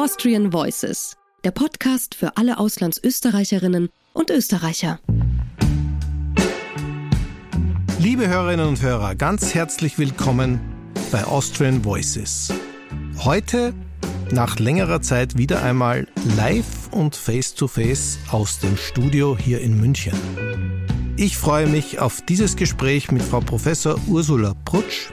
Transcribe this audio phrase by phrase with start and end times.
[0.00, 4.98] Austrian Voices, der Podcast für alle Auslandsösterreicherinnen und Österreicher.
[7.98, 10.58] Liebe Hörerinnen und Hörer, ganz herzlich willkommen
[11.12, 12.50] bei Austrian Voices.
[13.18, 13.74] Heute,
[14.30, 20.14] nach längerer Zeit, wieder einmal live und face-to-face -face aus dem Studio hier in München.
[21.18, 25.10] Ich freue mich auf dieses Gespräch mit Frau Professor Ursula Prutsch,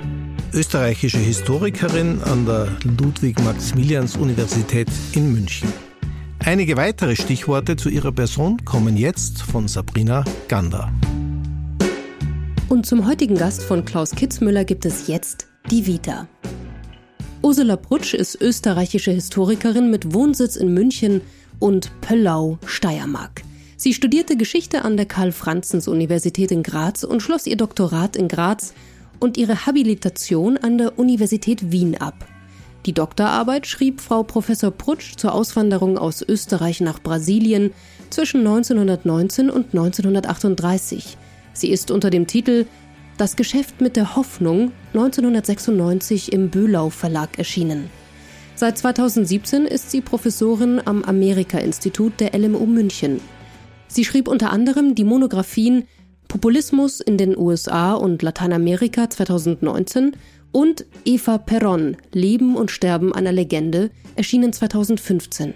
[0.58, 5.72] österreichische Historikerin an der Ludwig-Maximilians-Universität in München.
[6.44, 10.92] Einige weitere Stichworte zu ihrer Person kommen jetzt von Sabrina Gander.
[12.70, 16.28] Und zum heutigen Gast von Klaus Kitzmüller gibt es jetzt die Vita.
[17.44, 21.22] Ursula Prutsch ist österreichische Historikerin mit Wohnsitz in München
[21.60, 23.44] und Pöllau, Steiermark.
[23.76, 28.74] Sie studierte Geschichte an der Karl-Franzens-Universität in Graz und schloss ihr Doktorat in Graz
[29.20, 32.28] und ihre Habilitation an der Universität Wien ab.
[32.86, 37.74] Die Doktorarbeit schrieb Frau Professor Prutsch zur Auswanderung aus Österreich nach Brasilien
[38.10, 41.18] zwischen 1919 und 1938.
[41.52, 42.66] Sie ist unter dem Titel
[43.18, 47.90] Das Geschäft mit der Hoffnung 1996 im Böhlau Verlag erschienen.
[48.56, 53.20] Seit 2017 ist sie Professorin am Amerika-Institut der LMU München.
[53.88, 55.88] Sie schrieb unter anderem die Monographien
[56.28, 60.16] Populismus in den USA und Lateinamerika 2019
[60.52, 65.54] und Eva Perron, Leben und Sterben einer Legende, erschienen 2015.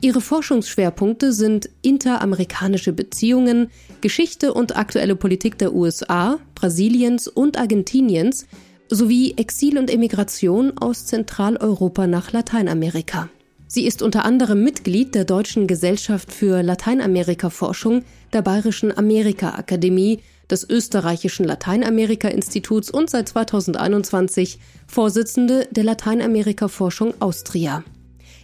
[0.00, 8.46] Ihre Forschungsschwerpunkte sind interamerikanische Beziehungen, Geschichte und aktuelle Politik der USA, Brasiliens und Argentiniens
[8.90, 13.30] sowie Exil und Emigration aus Zentraleuropa nach Lateinamerika.
[13.66, 21.44] Sie ist unter anderem Mitglied der Deutschen Gesellschaft für Lateinamerika-Forschung, der Bayerischen Amerika-Akademie, des Österreichischen
[21.44, 27.82] Lateinamerika-Instituts und seit 2021 Vorsitzende der Lateinamerika-Forschung Austria.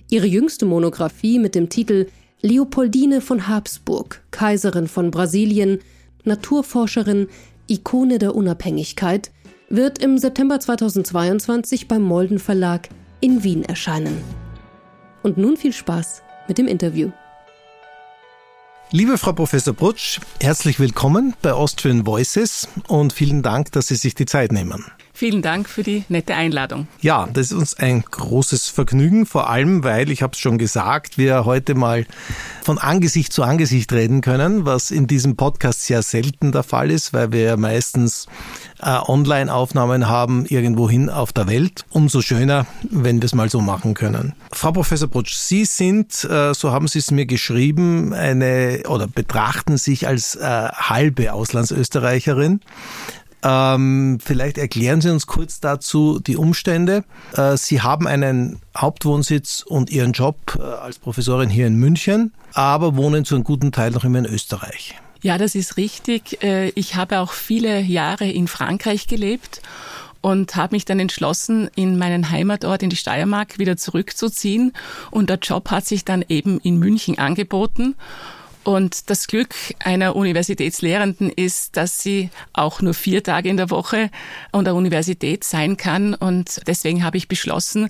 [0.09, 2.07] Ihre jüngste Monographie mit dem Titel
[2.43, 5.81] Leopoldine von Habsburg, Kaiserin von Brasilien,
[6.25, 7.29] Naturforscherin,
[7.67, 9.31] Ikone der Unabhängigkeit,
[9.69, 12.89] wird im September 2022 beim Molden Verlag
[13.21, 14.17] in Wien erscheinen.
[15.23, 17.11] Und nun viel Spaß mit dem Interview.
[18.93, 24.17] Liebe Frau Professor Brutsch, herzlich willkommen bei Austrian Voices und vielen Dank, dass Sie sich
[24.17, 24.85] die Zeit nehmen.
[25.21, 26.89] Vielen Dank für die nette Einladung.
[27.03, 31.19] Ja, das ist uns ein großes Vergnügen, vor allem weil, ich habe es schon gesagt,
[31.19, 32.07] wir heute mal
[32.63, 37.13] von Angesicht zu Angesicht reden können, was in diesem Podcast sehr selten der Fall ist,
[37.13, 38.29] weil wir meistens
[38.81, 41.85] äh, Online-Aufnahmen haben irgendwohin auf der Welt.
[41.91, 44.33] Umso schöner, wenn wir es mal so machen können.
[44.53, 49.77] Frau Professor Brutsch, Sie sind, äh, so haben Sie es mir geschrieben, eine oder betrachten
[49.77, 52.61] sich als äh, halbe Auslandsösterreicherin.
[53.43, 57.05] Ähm, vielleicht erklären Sie uns kurz dazu die Umstände.
[57.35, 62.97] Äh, Sie haben einen Hauptwohnsitz und Ihren Job äh, als Professorin hier in München, aber
[62.97, 64.95] wohnen zu einem guten Teil noch immer in Österreich.
[65.23, 66.43] Ja, das ist richtig.
[66.43, 69.63] Äh, ich habe auch viele Jahre in Frankreich gelebt
[70.23, 74.73] und habe mich dann entschlossen, in meinen Heimatort in die Steiermark wieder zurückzuziehen.
[75.11, 77.97] Und der Job hat sich dann eben in München angeboten.
[78.71, 84.11] Und das Glück einer Universitätslehrenden ist, dass sie auch nur vier Tage in der Woche
[84.53, 86.15] an der Universität sein kann.
[86.15, 87.89] Und deswegen habe ich beschlossen,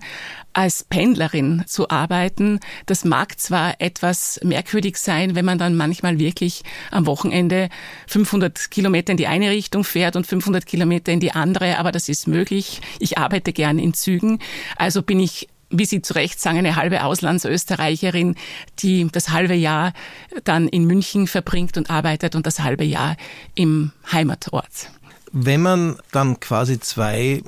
[0.55, 2.61] als Pendlerin zu arbeiten.
[2.87, 7.69] Das mag zwar etwas merkwürdig sein, wenn man dann manchmal wirklich am Wochenende
[8.07, 12.09] 500 Kilometer in die eine Richtung fährt und 500 Kilometer in die andere, aber das
[12.09, 12.81] ist möglich.
[13.01, 14.39] Ich arbeite gern in Zügen.
[14.77, 18.35] Also bin ich wie Sie zu Recht sagen, eine halbe Auslandsösterreicherin,
[18.81, 19.93] die das halbe Jahr
[20.45, 23.17] dann in München verbringt und arbeitet und das halbe Jahr
[23.55, 24.91] im Heimatort.
[25.33, 27.41] Wenn man dann quasi zwei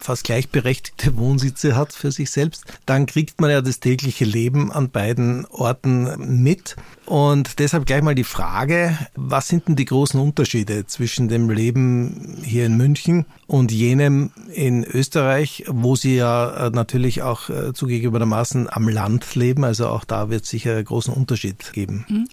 [0.00, 4.88] fast gleichberechtigte Wohnsitze hat für sich selbst, dann kriegt man ja das tägliche Leben an
[4.88, 6.76] beiden Orten mit.
[7.04, 12.38] Und deshalb gleich mal die Frage, was sind denn die großen Unterschiede zwischen dem Leben
[12.42, 18.68] hier in München und jenem in Österreich, wo Sie ja äh, natürlich auch äh, zugegebenermaßen
[18.70, 19.64] am Land leben.
[19.64, 22.04] Also auch da wird es sicher einen großen Unterschied geben.
[22.08, 22.28] Mhm.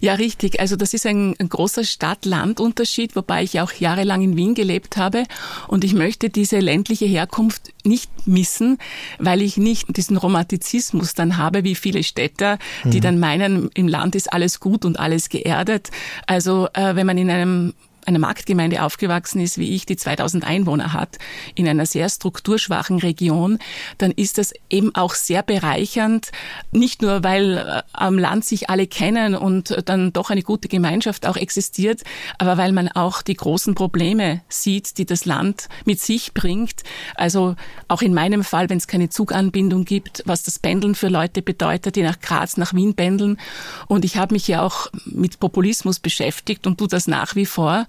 [0.00, 0.60] Ja, richtig.
[0.60, 5.24] Also das ist ein, ein großer Stadt-Land-Unterschied, wobei ich auch jahrelang in Wien gelebt habe.
[5.68, 8.78] Und ich möchte diese ländliche Herkunft nicht missen,
[9.18, 13.02] weil ich nicht diesen Romantizismus dann habe, wie viele Städter, die mhm.
[13.02, 15.90] dann meinen, im Land ist alles gut und alles geerdet.
[16.26, 17.74] Also äh, wenn man in einem
[18.06, 21.18] einer Marktgemeinde aufgewachsen ist, wie ich, die 2000 Einwohner hat,
[21.54, 23.58] in einer sehr strukturschwachen Region,
[23.98, 26.30] dann ist das eben auch sehr bereichernd,
[26.72, 31.26] nicht nur, weil äh, am Land sich alle kennen und dann doch eine gute Gemeinschaft
[31.26, 32.02] auch existiert,
[32.38, 36.82] aber weil man auch die großen Probleme sieht, die das Land mit sich bringt.
[37.14, 37.56] Also
[37.88, 41.96] auch in meinem Fall, wenn es keine Zuganbindung gibt, was das Pendeln für Leute bedeutet,
[41.96, 43.38] die nach Graz, nach Wien pendeln.
[43.86, 47.86] Und ich habe mich ja auch mit Populismus beschäftigt und tue das nach wie vor.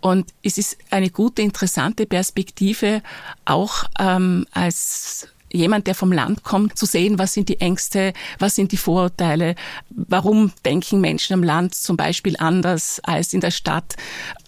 [0.00, 3.02] Und es ist eine gute, interessante Perspektive,
[3.44, 8.54] auch ähm, als jemand, der vom Land kommt, zu sehen, was sind die Ängste, was
[8.54, 9.54] sind die Vorurteile,
[9.90, 13.96] warum denken Menschen am Land zum Beispiel anders als in der Stadt.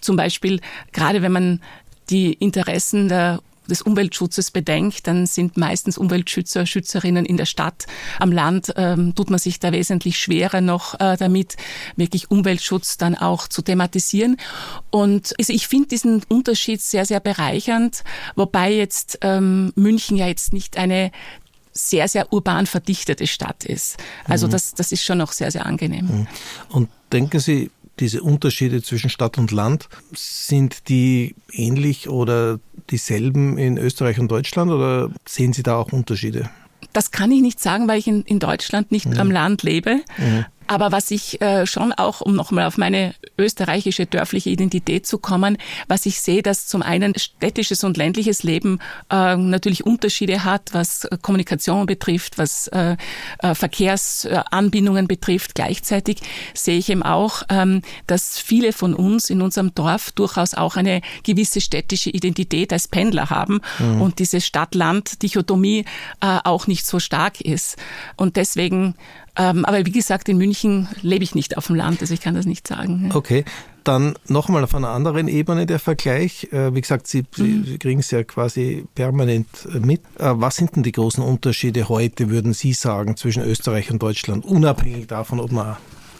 [0.01, 0.61] Zum Beispiel,
[0.91, 1.61] gerade wenn man
[2.09, 3.39] die Interessen der
[3.69, 7.85] des Umweltschutzes bedenkt, dann sind meistens Umweltschützer, Schützerinnen in der Stadt.
[8.19, 11.57] Am Land ähm, tut man sich da wesentlich schwerer noch äh, damit,
[11.95, 14.37] wirklich Umweltschutz dann auch zu thematisieren.
[14.89, 18.03] Und also ich finde diesen Unterschied sehr, sehr bereichernd,
[18.35, 21.11] wobei jetzt ähm, München ja jetzt nicht eine
[21.71, 23.97] sehr, sehr urban verdichtete Stadt ist.
[24.25, 24.51] Also mhm.
[24.51, 26.05] das, das ist schon noch sehr, sehr angenehm.
[26.05, 26.27] Mhm.
[26.69, 32.59] Und denken Sie, diese Unterschiede zwischen Stadt und Land, sind die ähnlich oder
[32.89, 36.49] dieselben in Österreich und Deutschland oder sehen Sie da auch Unterschiede?
[36.93, 39.19] Das kann ich nicht sagen, weil ich in, in Deutschland nicht mhm.
[39.19, 40.01] am Land lebe.
[40.17, 40.45] Mhm.
[40.69, 45.57] Aber was ich äh, schon auch, um nochmal auf meine österreichische dörfliche Identität zu kommen,
[45.87, 48.77] was ich sehe, dass zum einen städtisches und ländliches Leben
[49.09, 52.97] äh, natürlich Unterschiede hat, was äh, Kommunikation betrifft, was äh,
[53.39, 55.55] äh, Verkehrsanbindungen betrifft.
[55.55, 56.19] Gleichzeitig
[56.53, 61.01] sehe ich eben auch, ähm, dass viele von uns in unserem Dorf durchaus auch eine
[61.23, 64.03] gewisse städtische Identität als Pendler haben mhm.
[64.03, 65.85] und diese Stadt-Land-Dichotomie
[66.21, 67.77] äh, auch nicht so stark ist.
[68.17, 68.93] Und deswegen
[69.39, 72.35] ähm, aber wie gesagt, in München lebe ich nicht auf dem Land, also ich kann
[72.35, 73.09] das nicht sagen.
[73.13, 73.45] Okay,
[73.85, 76.49] dann nochmal auf einer anderen Ebene der Vergleich.
[76.51, 77.63] Äh, wie gesagt, Sie, mhm.
[77.63, 80.01] Sie kriegen es ja quasi permanent äh, mit.
[80.17, 84.43] Äh, was sind denn die großen Unterschiede heute, würden Sie sagen, zwischen Österreich und Deutschland,
[84.43, 85.77] unabhängig davon, ob man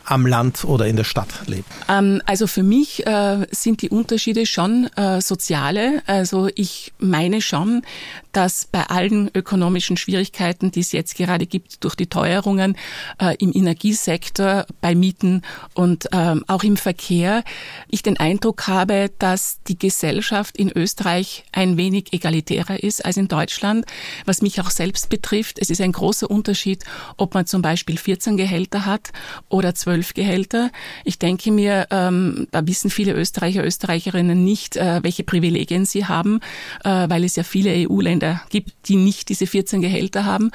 [0.10, 1.70] am Land oder in der Stadt lebt?
[1.88, 6.02] Ähm, also für mich äh, sind die Unterschiede schon äh, soziale.
[6.08, 7.84] Also ich meine schon,
[8.32, 12.76] dass bei allen ökonomischen Schwierigkeiten, die es jetzt gerade gibt durch die Teuerungen
[13.22, 17.44] äh, im Energiesektor, bei Mieten und ähm, auch im Verkehr,
[17.88, 23.28] ich den Eindruck habe, dass die Gesellschaft in Österreich ein wenig egalitärer ist als in
[23.28, 23.86] Deutschland,
[24.26, 25.60] was mich auch selbst betrifft.
[25.60, 26.84] Es ist ein großer Unterschied,
[27.18, 29.12] ob man zum Beispiel 14 Gehälter hat
[29.50, 30.72] oder 12 Gehälter.
[31.04, 36.42] Ich denke mir, ähm, da wissen viele Österreicher, Österreicherinnen nicht, äh, welche Privilegien sie haben,
[36.84, 40.52] äh, weil es ja viele EU-Länder Länder gibt, die nicht diese 14 Gehälter haben.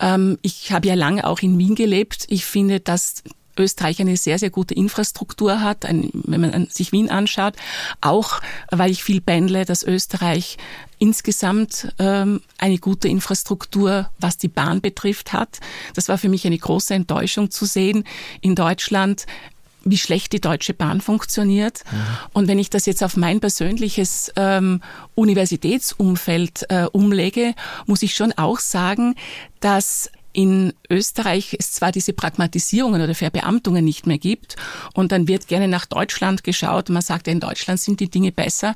[0.00, 2.24] Ähm, ich habe ja lange auch in Wien gelebt.
[2.28, 3.22] Ich finde, dass
[3.58, 7.54] Österreich eine sehr, sehr gute Infrastruktur hat, ein, wenn man sich Wien anschaut,
[8.00, 10.56] auch weil ich viel pendle, dass Österreich
[10.98, 15.60] insgesamt ähm, eine gute Infrastruktur, was die Bahn betrifft, hat.
[15.94, 18.04] Das war für mich eine große Enttäuschung zu sehen.
[18.40, 19.26] In Deutschland
[19.86, 21.82] wie schlecht die Deutsche Bahn funktioniert.
[21.90, 21.98] Mhm.
[22.32, 24.82] Und wenn ich das jetzt auf mein persönliches ähm,
[25.14, 27.54] Universitätsumfeld äh, umlege,
[27.86, 29.14] muss ich schon auch sagen,
[29.60, 34.56] dass in Österreich es zwar diese Pragmatisierungen oder Verbeamtungen nicht mehr gibt
[34.92, 36.90] und dann wird gerne nach Deutschland geschaut.
[36.90, 38.74] Man sagt, ja, in Deutschland sind die Dinge besser.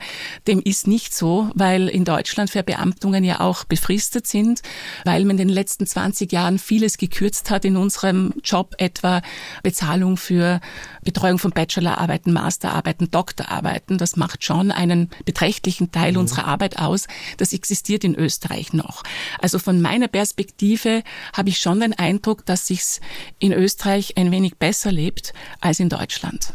[0.48, 4.62] Dem ist nicht so, weil in Deutschland Verbeamtungen ja auch befristet sind,
[5.04, 9.20] weil man in den letzten 20 Jahren vieles gekürzt hat in unserem Job, etwa
[9.62, 10.62] Bezahlung für
[11.02, 13.98] Betreuung von Bachelorarbeiten, Masterarbeiten, Doktorarbeiten.
[13.98, 16.20] Das macht schon einen beträchtlichen Teil mhm.
[16.20, 17.06] unserer Arbeit aus.
[17.36, 19.02] Das existiert in Österreich noch.
[19.40, 21.02] Also von meiner Perspektive
[21.34, 23.00] habe ich schon den Eindruck, dass sich's
[23.38, 26.52] in Österreich ein wenig besser lebt als in Deutschland.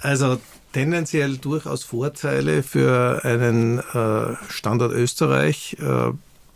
[0.00, 0.38] Also
[0.72, 6.12] tendenziell durchaus Vorteile für einen äh, Standort Österreich, äh,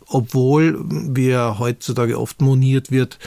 [0.07, 3.19] obwohl wir heutzutage oft moniert wird,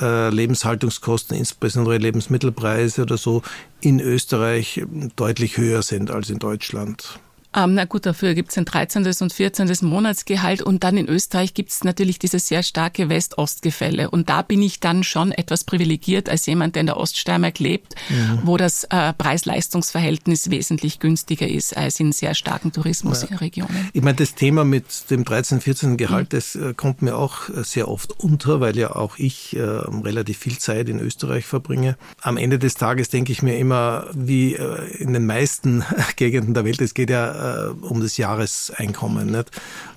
[0.00, 3.42] äh, Lebenshaltungskosten, insbesondere Lebensmittelpreise oder so,
[3.80, 4.82] in Österreich
[5.16, 7.20] deutlich höher sind als in Deutschland.
[7.54, 9.06] Ähm, na gut, dafür gibt es ein 13.
[9.20, 9.70] und 14.
[9.82, 14.10] Monatsgehalt und dann in Österreich gibt es natürlich dieses sehr starke West-Ost-Gefälle.
[14.10, 17.94] Und da bin ich dann schon etwas privilegiert als jemand, der in der Oststeiermark lebt,
[18.08, 18.40] mhm.
[18.42, 23.76] wo das äh, Preis-Leistungs-Verhältnis wesentlich günstiger ist als in sehr starken Tourismusregionen.
[23.76, 23.90] Ja.
[23.92, 25.96] Ich meine, das Thema mit dem 13., 14.
[25.96, 26.36] Gehalt, mhm.
[26.36, 30.38] das äh, kommt mir auch äh, sehr oft unter, weil ja auch ich äh, relativ
[30.38, 31.96] viel Zeit in Österreich verbringe.
[32.20, 35.84] Am Ende des Tages denke ich mir immer, wie äh, in den meisten
[36.16, 39.30] Gegenden der Welt, es geht ja äh, um das Jahreseinkommen.
[39.30, 39.50] Nicht?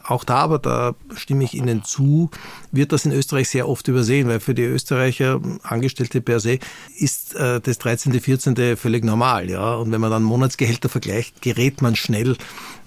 [0.09, 2.29] auch da, aber da stimme ich Ihnen zu,
[2.71, 6.59] wird das in Österreich sehr oft übersehen, weil für die Österreicher Angestellte per se
[6.97, 8.77] ist äh, das 13., 14.
[8.77, 9.75] völlig normal, ja.
[9.75, 12.37] Und wenn man dann Monatsgehälter vergleicht, gerät man schnell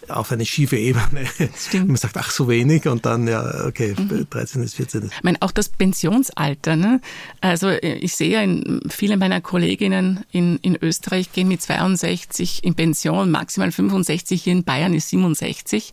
[0.09, 1.27] auf eine schiefe Ebene.
[1.57, 1.89] Stimmt.
[1.89, 4.27] Man sagt, ach, so wenig und dann, ja, okay, mhm.
[4.29, 5.11] 13 ist 14.
[5.17, 7.01] Ich meine, auch das Pensionsalter, ne?
[7.41, 12.75] Also ich sehe ja, in, viele meiner Kolleginnen in, in Österreich gehen mit 62 in
[12.75, 15.93] Pension, maximal 65, hier in Bayern ist 67.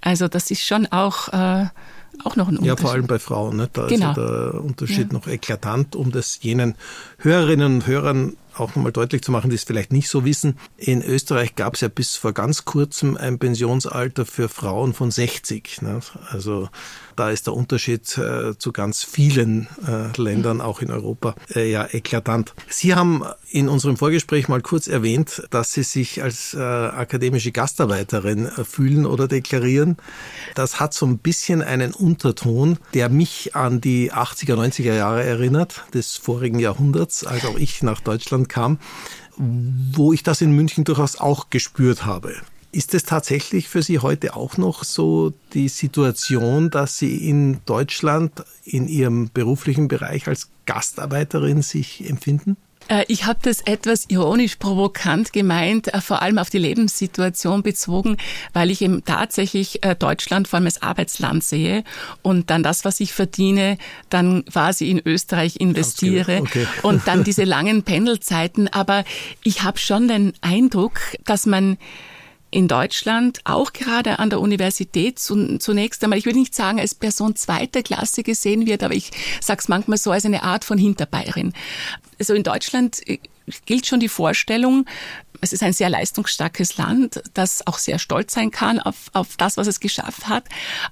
[0.00, 1.28] Also das ist schon auch...
[1.28, 1.66] Äh,
[2.22, 2.66] auch noch ein Unterschied.
[2.66, 3.56] Ja, vor allem bei Frauen.
[3.56, 3.68] Ne?
[3.72, 4.12] Da genau.
[4.12, 5.12] ist ja der Unterschied ja.
[5.12, 6.76] noch eklatant, um das jenen
[7.18, 10.58] Hörerinnen und Hörern auch nochmal deutlich zu machen, die es vielleicht nicht so wissen.
[10.76, 15.82] In Österreich gab es ja bis vor ganz kurzem ein Pensionsalter für Frauen von 60.
[15.82, 16.00] Ne?
[16.30, 16.68] Also
[17.16, 21.86] da ist der Unterschied äh, zu ganz vielen äh, Ländern, auch in Europa, äh, ja
[21.90, 22.54] eklatant.
[22.68, 28.46] Sie haben in unserem Vorgespräch mal kurz erwähnt, dass Sie sich als äh, akademische Gastarbeiterin
[28.46, 29.96] äh, fühlen oder deklarieren.
[30.54, 35.84] Das hat so ein bisschen einen Unterton, der mich an die 80er, 90er Jahre erinnert,
[35.94, 38.78] des vorigen Jahrhunderts, als auch ich nach Deutschland kam,
[39.36, 42.34] wo ich das in München durchaus auch gespürt habe.
[42.72, 48.44] Ist es tatsächlich für Sie heute auch noch so die Situation, dass Sie in Deutschland
[48.64, 52.56] in Ihrem beruflichen Bereich als Gastarbeiterin sich empfinden?
[52.88, 58.16] Äh, ich habe das etwas ironisch provokant gemeint, äh, vor allem auf die Lebenssituation bezogen,
[58.52, 61.84] weil ich eben tatsächlich äh, Deutschland vor allem als Arbeitsland sehe
[62.22, 63.78] und dann das, was ich verdiene,
[64.10, 66.66] dann quasi in Österreich investiere okay.
[66.82, 68.68] und dann diese langen Pendelzeiten.
[68.68, 69.04] Aber
[69.42, 71.78] ich habe schon den Eindruck, dass man
[72.54, 77.34] in Deutschland, auch gerade an der Universität zunächst einmal, ich würde nicht sagen als Person
[77.34, 81.52] zweiter Klasse gesehen wird, aber ich sage es manchmal so als eine Art von Hinterbayerin.
[82.20, 83.18] Also in Deutschland äh,
[83.66, 84.86] gilt schon die Vorstellung,
[85.44, 89.56] es ist ein sehr leistungsstarkes Land, das auch sehr stolz sein kann auf, auf das,
[89.58, 90.44] was es geschafft hat,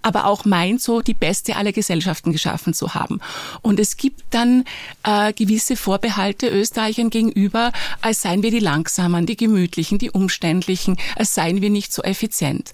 [0.03, 3.21] aber auch meint, so die beste aller Gesellschaften geschaffen zu haben.
[3.63, 4.65] Und es gibt dann
[5.05, 11.35] äh, gewisse Vorbehalte Österreichern gegenüber, als seien wir die Langsamen, die Gemütlichen, die Umständlichen, als
[11.35, 12.73] seien wir nicht so effizient.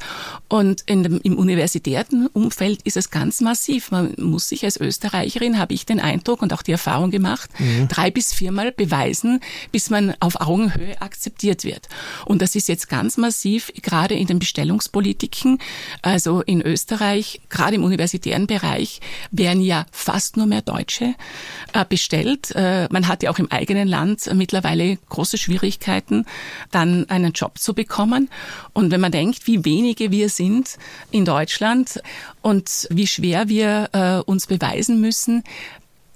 [0.49, 3.93] Und in dem, im universitären Umfeld ist es ganz massiv.
[3.93, 7.87] Man muss sich als Österreicherin, habe ich den Eindruck und auch die Erfahrung gemacht, mhm.
[7.87, 11.68] drei bis viermal beweisen, bis man auf Augenhöhe akzeptiert wird.
[12.25, 15.59] Und das ist jetzt ganz massiv, gerade in den Bestellungspolitiken.
[16.03, 21.15] Also in Österreich, gerade im universitären Bereich, werden ja fast nur mehr Deutsche
[21.73, 22.53] äh, bestellt.
[22.55, 26.25] Äh, man hat ja auch im eigenen Land mittlerweile große Schwierigkeiten,
[26.71, 28.29] dann einen Job zu bekommen.
[28.73, 30.79] Und wenn man denkt, wie wenige wir sind
[31.11, 32.01] in Deutschland
[32.43, 35.45] und wie schwer wir äh, uns beweisen müssen,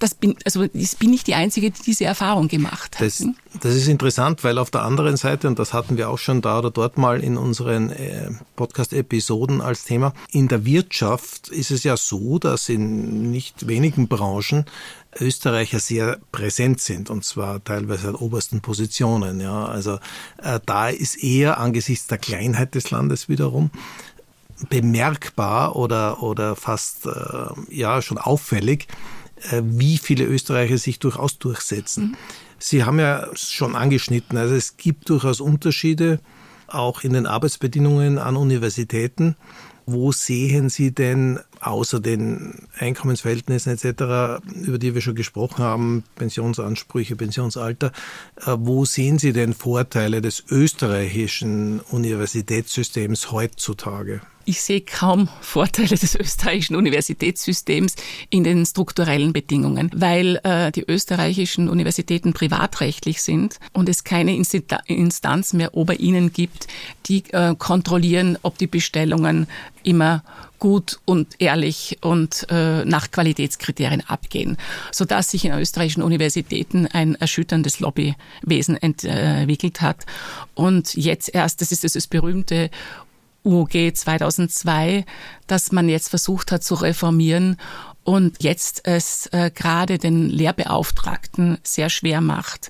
[0.03, 3.05] das bin, also ich bin nicht die Einzige, die diese Erfahrung gemacht hat.
[3.05, 3.25] Das,
[3.61, 6.59] das ist interessant, weil auf der anderen Seite, und das hatten wir auch schon da
[6.59, 11.95] oder dort mal in unseren äh, Podcast-Episoden als Thema, in der Wirtschaft ist es ja
[11.95, 14.65] so, dass in nicht wenigen Branchen
[15.19, 19.39] Österreicher sehr präsent sind und zwar teilweise an obersten Positionen.
[19.39, 19.99] Ja, also
[20.41, 23.71] äh, da ist eher angesichts der Kleinheit des Landes wiederum
[24.69, 27.11] bemerkbar oder oder fast äh,
[27.69, 28.87] ja schon auffällig,
[29.51, 32.15] wie viele Österreicher sich durchaus durchsetzen.
[32.59, 36.19] Sie haben ja schon angeschnitten, also es gibt durchaus Unterschiede
[36.67, 39.35] auch in den Arbeitsbedingungen an Universitäten.
[39.85, 47.17] Wo sehen Sie denn außer den Einkommensverhältnissen etc., über die wir schon gesprochen haben, Pensionsansprüche,
[47.17, 47.91] Pensionsalter,
[48.37, 54.21] äh, wo sehen Sie denn Vorteile des österreichischen Universitätssystems heutzutage?
[54.45, 57.95] Ich sehe kaum Vorteile des österreichischen Universitätssystems
[58.29, 65.53] in den strukturellen Bedingungen, weil äh, die österreichischen Universitäten privatrechtlich sind und es keine Instanz
[65.53, 66.67] mehr ober ihnen gibt,
[67.05, 69.47] die äh, kontrollieren, ob die Bestellungen
[69.83, 70.23] immer
[70.59, 74.57] gut und ehrlich und äh, nach Qualitätskriterien abgehen,
[74.91, 80.05] sodass sich in österreichischen Universitäten ein erschütterndes Lobbywesen entwickelt hat.
[80.53, 82.69] Und jetzt erst, das ist das berühmte
[83.43, 85.05] UOG 2002,
[85.47, 87.57] das man jetzt versucht hat zu reformieren
[88.03, 92.69] und jetzt es äh, gerade den Lehrbeauftragten sehr schwer macht,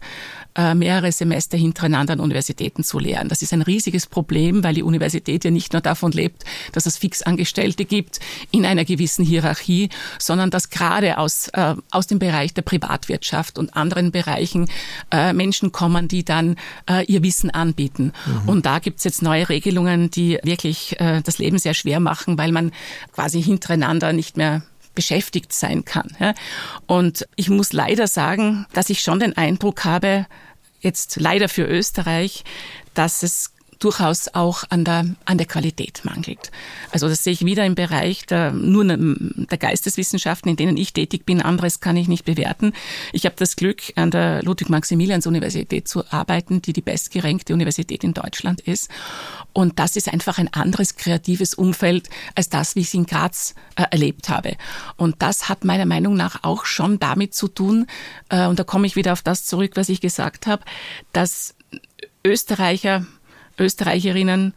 [0.55, 3.29] mehrere Semester hintereinander an Universitäten zu lehren.
[3.29, 6.97] Das ist ein riesiges Problem, weil die Universität ja nicht nur davon lebt, dass es
[6.97, 8.19] Fixangestellte gibt
[8.51, 13.75] in einer gewissen Hierarchie, sondern dass gerade aus, äh, aus dem Bereich der Privatwirtschaft und
[13.75, 14.69] anderen Bereichen
[15.11, 16.55] äh, Menschen kommen, die dann
[16.89, 18.13] äh, ihr Wissen anbieten.
[18.25, 18.49] Mhm.
[18.49, 22.51] Und da gibt's jetzt neue Regelungen, die wirklich äh, das Leben sehr schwer machen, weil
[22.51, 22.71] man
[23.13, 24.63] quasi hintereinander nicht mehr
[24.95, 26.15] beschäftigt sein kann.
[26.87, 30.25] Und ich muss leider sagen, dass ich schon den Eindruck habe,
[30.81, 32.43] jetzt leider für Österreich,
[32.93, 33.52] dass es
[33.83, 36.51] durchaus auch an der, an der Qualität mangelt.
[36.91, 41.25] Also das sehe ich wieder im Bereich der, nur der Geisteswissenschaften, in denen ich tätig
[41.25, 41.41] bin.
[41.41, 42.73] Anderes kann ich nicht bewerten.
[43.11, 48.61] Ich habe das Glück, an der Ludwig-Maximilians-Universität zu arbeiten, die die bestgerenkte Universität in Deutschland
[48.61, 48.89] ist.
[49.51, 53.55] Und das ist einfach ein anderes kreatives Umfeld als das, wie ich es in Graz
[53.75, 54.55] äh, erlebt habe.
[54.95, 57.87] Und das hat meiner Meinung nach auch schon damit zu tun,
[58.29, 60.63] äh, und da komme ich wieder auf das zurück, was ich gesagt habe,
[61.11, 61.55] dass
[62.25, 63.05] Österreicher,
[63.57, 64.53] Österreicherinnen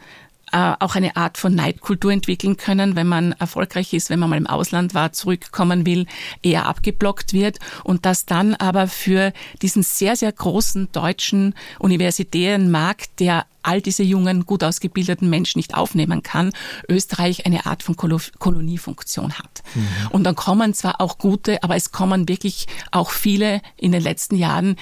[0.52, 4.36] äh, auch eine Art von Neidkultur entwickeln können, wenn man erfolgreich ist, wenn man mal
[4.36, 6.06] im Ausland war, zurückkommen will,
[6.40, 13.18] eher abgeblockt wird und dass dann aber für diesen sehr, sehr großen deutschen universitären Markt,
[13.18, 16.52] der all diese jungen, gut ausgebildeten Menschen nicht aufnehmen kann,
[16.88, 19.64] Österreich eine Art von Koloniefunktion hat.
[19.74, 19.88] Mhm.
[20.10, 24.36] Und dann kommen zwar auch gute, aber es kommen wirklich auch viele in den letzten
[24.36, 24.76] Jahren,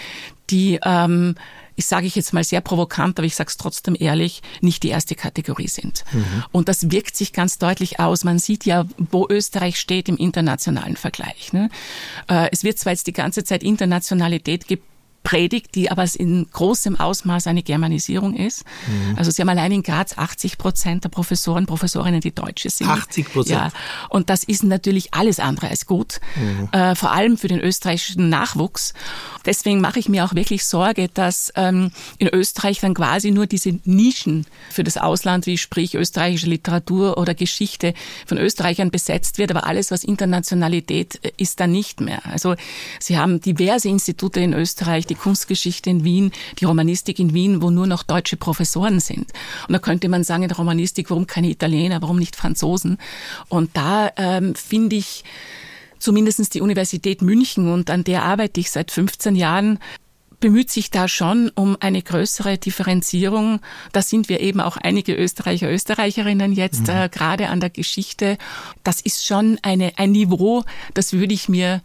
[0.51, 1.37] die ähm,
[1.77, 4.89] ich sage ich jetzt mal sehr provokant, aber ich sage es trotzdem ehrlich, nicht die
[4.89, 6.05] erste Kategorie sind.
[6.13, 6.45] Mhm.
[6.53, 8.25] Und das wirkt sich ganz deutlich aus.
[8.25, 11.53] Man sieht ja, wo Österreich steht im internationalen Vergleich.
[11.53, 11.71] Ne?
[12.29, 14.69] Äh, es wird zwar jetzt die ganze Zeit Internationalität
[15.25, 18.65] predigt, die aber in großem Ausmaß eine Germanisierung ist.
[18.87, 19.17] Mhm.
[19.17, 22.89] Also Sie haben allein in Graz 80 Prozent der Professoren, Professorinnen, die Deutsche sind.
[22.89, 23.61] 80 Prozent.
[23.61, 23.71] Ja,
[24.11, 26.69] und das ist natürlich alles andere als gut, mhm.
[26.73, 28.93] äh, vor allem für den österreichischen Nachwuchs.
[29.47, 33.81] Deswegen mache ich mir auch wirklich Sorge, dass ähm, in Österreich dann quasi nur diese
[33.85, 37.95] Nischen für das Ausland, wie sprich österreichische Literatur oder Geschichte
[38.27, 42.21] von Österreichern besetzt wird, aber alles, was Internationalität äh, ist, dann nicht mehr.
[42.27, 42.57] Also
[43.01, 47.71] Sie haben diverse Institute in Österreich, die Kunstgeschichte in Wien, die Romanistik in Wien, wo
[47.71, 49.33] nur noch deutsche Professoren sind.
[49.69, 52.99] Und da könnte man sagen, in der Romanistik, warum keine Italiener, warum nicht Franzosen?
[53.49, 55.25] Und da ähm, finde ich,
[55.99, 59.79] zumindestens die Universität München und an der arbeite ich seit 15 Jahren,
[60.45, 63.61] bemüht sich da schon um eine größere Differenzierung.
[63.93, 66.95] Da sind wir eben auch einige Österreicher, Österreicherinnen jetzt mhm.
[66.95, 68.37] äh, gerade an der Geschichte.
[68.83, 71.81] Das ist schon eine, ein Niveau, das würde ich mir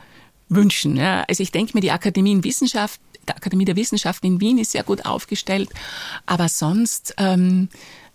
[0.50, 0.98] wünschen.
[0.98, 1.24] Ja.
[1.30, 4.84] Also ich denke mir, die Akademie in Wissenschaft Akademie der Wissenschaften in Wien ist sehr
[4.84, 5.70] gut aufgestellt,
[6.26, 7.70] aber sonst, ähm,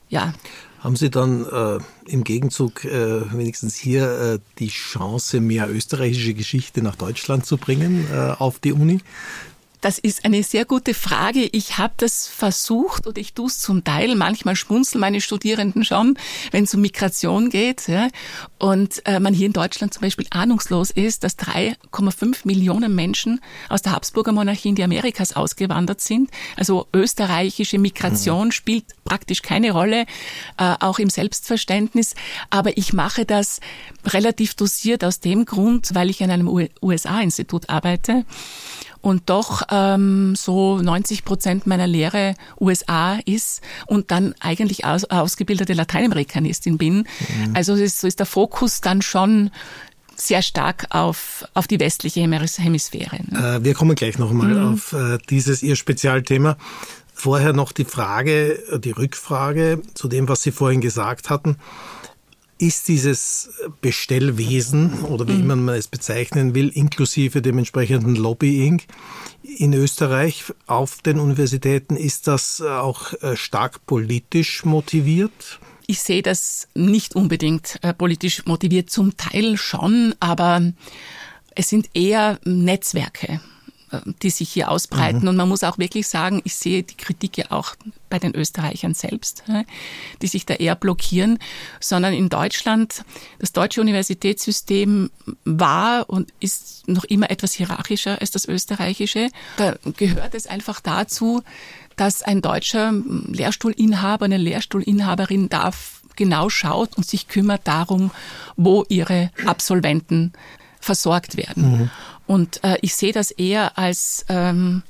[0.08, 0.34] ja.
[0.80, 1.78] Haben Sie dann äh,
[2.11, 8.06] im Gegenzug äh, wenigstens hier äh, die Chance, mehr österreichische Geschichte nach Deutschland zu bringen
[8.12, 9.00] äh, auf die Uni?
[9.84, 11.46] Das ist eine sehr gute Frage.
[11.52, 14.14] Ich habe das versucht und ich tue es zum Teil.
[14.14, 16.16] Manchmal schmunzeln meine Studierenden schon,
[16.52, 17.86] wenn es um Migration geht.
[17.86, 18.08] Ja.
[18.58, 23.82] Und äh, man hier in Deutschland zum Beispiel ahnungslos ist, dass 3,5 Millionen Menschen aus
[23.82, 26.30] der Habsburger Monarchie in die Amerikas ausgewandert sind.
[26.56, 28.52] Also österreichische Migration mhm.
[28.52, 30.06] spielt praktisch keine Rolle,
[30.56, 32.14] äh, auch im Selbstverständnis.
[32.49, 33.60] Aber ich mache das
[34.06, 36.49] relativ dosiert aus dem Grund, weil ich an einem
[36.80, 38.25] USA-Institut arbeite
[39.04, 45.75] und doch ähm, so 90 Prozent meiner Lehre USA ist und dann eigentlich aus, ausgebildete
[45.75, 46.97] Lateinamerikanistin bin.
[46.97, 47.06] Mhm.
[47.52, 49.50] Also ist, so ist der Fokus dann schon
[50.17, 53.19] sehr stark auf, auf die westliche Hemisphäre.
[53.28, 53.56] Ne?
[53.56, 54.73] Äh, wir kommen gleich nochmal mhm.
[54.73, 56.56] auf äh, dieses Ihr Spezialthema.
[57.12, 61.58] Vorher noch die Frage, die Rückfrage zu dem, was Sie vorhin gesagt hatten
[62.58, 65.40] ist dieses Bestellwesen oder wie mhm.
[65.40, 68.82] immer man es bezeichnen will, inklusive dem entsprechenden Lobbying
[69.43, 75.60] in Österreich auf den Universitäten, ist das auch äh, stark politisch motiviert?
[75.86, 80.73] Ich sehe das nicht unbedingt äh, politisch motiviert, zum Teil schon, aber
[81.54, 83.40] es sind eher Netzwerke
[84.23, 85.23] die sich hier ausbreiten.
[85.23, 85.28] Mhm.
[85.28, 87.75] Und man muss auch wirklich sagen, ich sehe die Kritik ja auch
[88.09, 89.43] bei den Österreichern selbst,
[90.23, 91.39] die sich da eher blockieren,
[91.80, 93.04] sondern in Deutschland,
[93.41, 95.11] das deutsche Universitätssystem
[95.45, 99.30] war und ist noch immer etwas hierarchischer als das österreichische.
[99.57, 101.43] Da gehört es einfach dazu,
[101.97, 108.13] dass ein deutscher Lehrstuhlinhaber, eine Lehrstuhlinhaberin darf genau schaut und sich kümmert darum,
[108.57, 110.33] wo ihre Absolventen
[110.80, 111.71] versorgt werden.
[111.73, 111.91] Mhm.
[112.26, 114.82] Und äh, ich sehe das eher als ähm,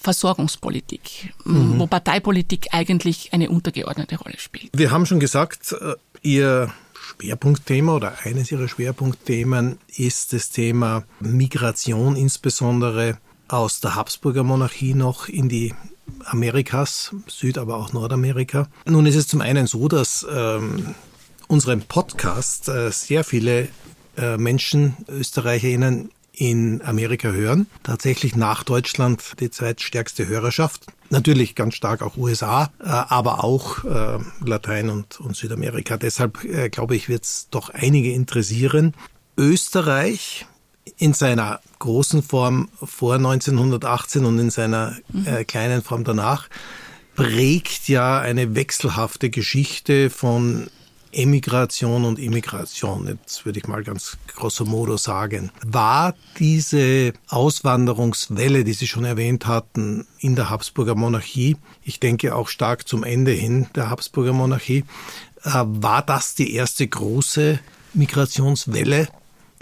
[0.00, 1.78] Versorgungspolitik, mhm.
[1.78, 4.70] wo Parteipolitik eigentlich eine untergeordnete Rolle spielt.
[4.74, 12.16] Wir haben schon gesagt, äh, Ihr Schwerpunktthema oder eines Ihrer Schwerpunktthemen ist das Thema Migration,
[12.16, 15.74] insbesondere aus der Habsburger Monarchie noch in die
[16.24, 18.68] Amerikas, Süd-, aber auch Nordamerika.
[18.86, 20.94] Nun ist es zum einen so, dass ähm,
[21.48, 23.68] unseren Podcast äh, sehr viele
[24.16, 26.10] äh, Menschen, ÖsterreicherInnen
[26.42, 27.68] in Amerika hören.
[27.84, 30.86] Tatsächlich nach Deutschland die zweitstärkste Hörerschaft.
[31.08, 35.96] Natürlich ganz stark auch USA, äh, aber auch äh, Latein und, und Südamerika.
[35.96, 38.92] Deshalb äh, glaube ich, wird es doch einige interessieren.
[39.36, 40.46] Österreich
[40.96, 45.46] in seiner großen Form vor 1918 und in seiner mhm.
[45.46, 46.48] kleinen Form danach
[47.14, 50.68] prägt ja eine wechselhafte Geschichte von
[51.12, 55.50] Emigration und Immigration, jetzt würde ich mal ganz grosso modo sagen.
[55.64, 62.48] War diese Auswanderungswelle, die Sie schon erwähnt hatten, in der Habsburger Monarchie, ich denke auch
[62.48, 64.84] stark zum Ende hin der Habsburger Monarchie,
[65.44, 67.58] äh, war das die erste große
[67.94, 69.08] Migrationswelle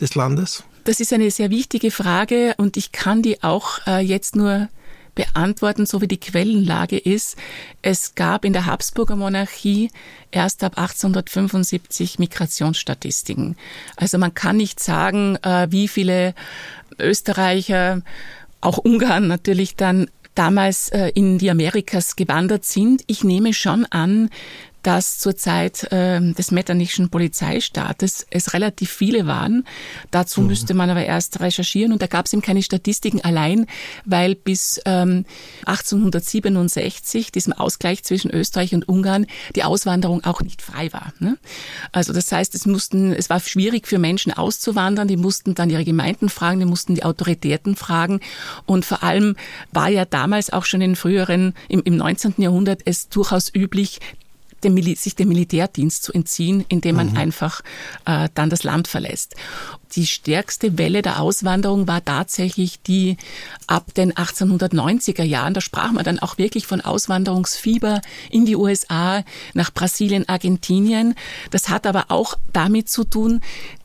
[0.00, 0.64] des Landes?
[0.84, 4.68] Das ist eine sehr wichtige Frage und ich kann die auch äh, jetzt nur
[5.14, 7.36] beantworten, so wie die Quellenlage ist.
[7.82, 9.90] Es gab in der Habsburger Monarchie
[10.30, 13.56] erst ab 1875 Migrationsstatistiken.
[13.96, 16.34] Also man kann nicht sagen, äh, wie viele
[16.98, 18.02] Österreicher,
[18.60, 23.02] auch Ungarn natürlich dann damals äh, in die Amerikas gewandert sind.
[23.06, 24.30] Ich nehme schon an,
[24.82, 29.64] dass zur Zeit äh, des Metternich Polizeistaates es relativ viele waren.
[30.10, 30.48] Dazu mhm.
[30.48, 33.66] müsste man aber erst recherchieren und da gab es eben keine Statistiken allein,
[34.04, 35.24] weil bis ähm,
[35.66, 41.12] 1867, diesem Ausgleich zwischen Österreich und Ungarn, die Auswanderung auch nicht frei war.
[41.18, 41.38] Ne?
[41.92, 45.84] Also das heißt, es mussten, es war schwierig für Menschen auszuwandern, die mussten dann ihre
[45.84, 48.20] Gemeinden fragen, die mussten die Autoritäten fragen
[48.66, 49.36] und vor allem
[49.72, 52.34] war ja damals auch schon in früheren, im, im 19.
[52.38, 54.00] Jahrhundert es durchaus üblich,
[54.64, 57.16] dem, sich dem Militärdienst zu entziehen, indem man mhm.
[57.16, 57.62] einfach
[58.04, 59.34] äh, dann das Land verlässt.
[59.96, 63.16] Die stärkste Welle der Auswanderung war tatsächlich die
[63.66, 65.54] ab den 1890er Jahren.
[65.54, 71.14] Da sprach man dann auch wirklich von Auswanderungsfieber in die USA, nach Brasilien, Argentinien.
[71.50, 73.40] Das hat aber auch damit zu tun,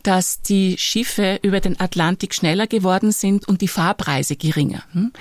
[0.06, 4.84] dass die Schiffe über den Atlantik schneller geworden sind und die Fahrpreise geringer.
[4.92, 5.12] Hm?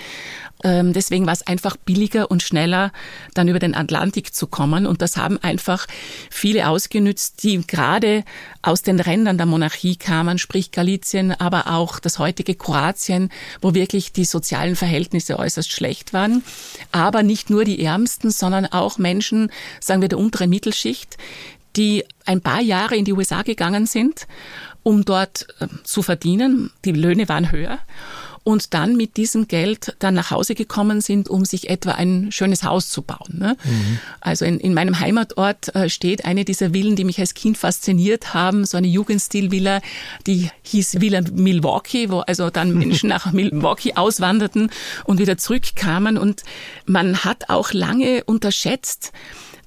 [0.62, 2.92] Ähm, deswegen war es einfach billiger und schneller,
[3.32, 4.86] dann über den Atlantik zu kommen.
[4.86, 5.86] Und das haben einfach
[6.30, 8.24] viele ausgenützt, die gerade
[8.60, 13.30] aus den Rändern der Monarchie kamen, sprich Galizien, aber auch das heutige Kroatien,
[13.62, 16.44] wo wirklich die sozialen Verhältnisse äußerst schlecht waren.
[16.92, 21.16] Aber nicht nur die Ärmsten, sondern auch Menschen, sagen wir der unteren Mittelschicht,
[21.76, 24.26] die ein paar Jahre in die USA gegangen sind,
[24.84, 26.70] um dort äh, zu verdienen.
[26.84, 27.80] Die Löhne waren höher
[28.44, 32.62] und dann mit diesem Geld dann nach Hause gekommen sind, um sich etwa ein schönes
[32.62, 33.38] Haus zu bauen.
[33.38, 33.56] Ne?
[33.64, 33.98] Mhm.
[34.20, 38.34] Also in, in meinem Heimatort äh, steht eine dieser Villen, die mich als Kind fasziniert
[38.34, 39.80] haben, so eine Jugendstilvilla,
[40.26, 44.70] die hieß Villa Milwaukee, wo also dann Menschen nach Milwaukee auswanderten
[45.04, 46.18] und wieder zurückkamen.
[46.18, 46.42] Und
[46.84, 49.12] man hat auch lange unterschätzt,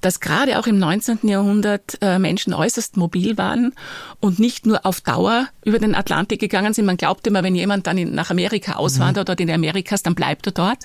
[0.00, 1.20] dass gerade auch im 19.
[1.22, 3.72] Jahrhundert äh, Menschen äußerst mobil waren
[4.20, 6.86] und nicht nur auf Dauer über den Atlantik gegangen sind.
[6.86, 9.32] Man glaubt immer, wenn jemand dann in, nach Amerika auswandert mhm.
[9.32, 10.78] oder in die Amerikas, dann bleibt er dort.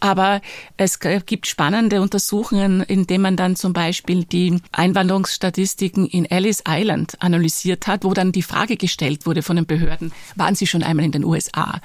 [0.00, 0.40] Aber
[0.76, 7.20] es gibt spannende Untersuchungen, in denen man dann zum Beispiel die Einwanderungsstatistiken in Ellis Island
[7.20, 11.04] analysiert hat, wo dann die Frage gestellt wurde von den Behörden, waren Sie schon einmal
[11.04, 11.80] in den USA?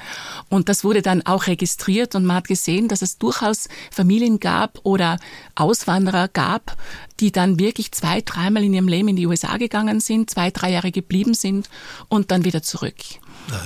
[0.49, 4.79] Und das wurde dann auch registriert und man hat gesehen, dass es durchaus Familien gab
[4.83, 5.19] oder
[5.55, 6.77] Auswanderer gab, gab,
[7.19, 10.71] die dann wirklich zwei, dreimal in ihrem Leben in die USA gegangen sind, zwei, drei
[10.71, 11.69] Jahre geblieben sind
[12.07, 12.95] und dann wieder zurück.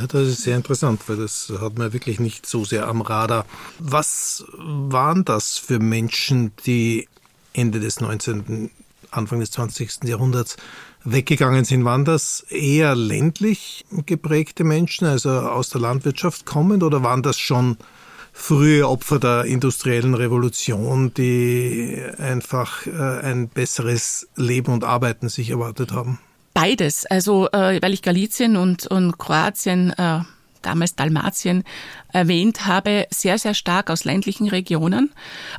[0.08, 3.46] Das ist sehr interessant, weil das hat man wirklich nicht so sehr am Radar.
[3.80, 7.08] Was waren das für Menschen, die
[7.54, 8.70] Ende des 19.,
[9.12, 10.06] Anfang des 20.
[10.06, 10.58] Jahrhunderts
[11.04, 11.84] weggegangen sind?
[11.84, 17.78] Waren das eher ländlich geprägte Menschen, also aus der Landwirtschaft kommend, oder waren das schon
[18.34, 25.94] frühe Opfer der industriellen Revolution, die einfach äh, ein besseres Leben und Arbeiten sich erwartet
[25.94, 26.20] haben?
[26.54, 27.06] Beides.
[27.06, 30.20] Also, äh, weil ich Galizien und, und Kroatien, äh,
[30.62, 31.64] damals Dalmatien,
[32.14, 35.12] erwähnt habe, sehr, sehr stark aus ländlichen Regionen,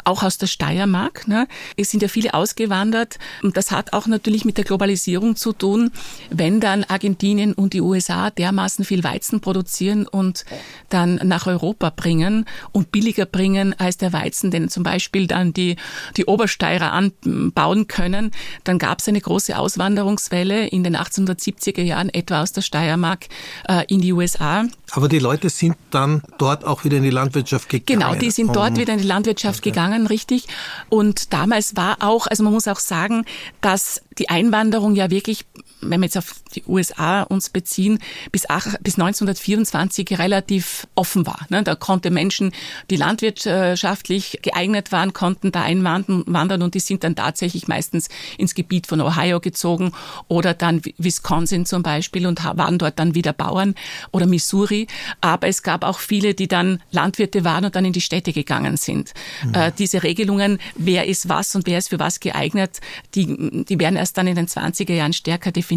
[0.04, 1.28] auch aus der Steiermark.
[1.28, 1.46] Ne?
[1.76, 5.90] Es sind ja viele ausgewandert und das hat auch natürlich mit der Globalisierung zu tun,
[6.30, 10.44] wenn dann Argentinien und die USA dermaßen viel Weizen produzieren und
[10.88, 15.76] dann nach Europa bringen und billiger bringen als der Weizen, den zum Beispiel dann die,
[16.16, 18.30] die Obersteirer anbauen können,
[18.62, 23.26] dann gab es eine große Auswanderungswelle in den 1870er Jahren etwa aus der Steiermark
[23.68, 24.64] äh, in die USA.
[24.92, 28.00] Aber die Leute sind dann dort auch wieder in die Landwirtschaft gegangen.
[28.00, 29.70] Genau, die sind dort wieder in die Landwirtschaft okay.
[29.70, 30.46] gegangen, richtig.
[30.90, 33.24] Und damals war auch, also man muss auch sagen,
[33.62, 35.46] dass die Einwanderung ja wirklich,
[35.90, 37.98] wenn wir jetzt auf die USA uns beziehen,
[38.32, 41.46] bis, ach, bis 1924 relativ offen war.
[41.48, 41.62] Ne?
[41.62, 42.52] Da konnte Menschen,
[42.90, 48.86] die landwirtschaftlich geeignet waren, konnten da einwandern und die sind dann tatsächlich meistens ins Gebiet
[48.86, 49.92] von Ohio gezogen
[50.28, 53.74] oder dann Wisconsin zum Beispiel und waren dort dann wieder Bauern
[54.12, 54.86] oder Missouri
[55.20, 58.76] aber es gab auch viele, die dann Landwirte waren und dann in die Städte gegangen
[58.76, 59.12] sind.
[59.44, 59.54] Mhm.
[59.54, 62.80] Äh, diese Regelungen, wer ist was und wer ist für was geeignet,
[63.14, 65.73] die, die werden erst dann in den 20er Jahren stärker definiert.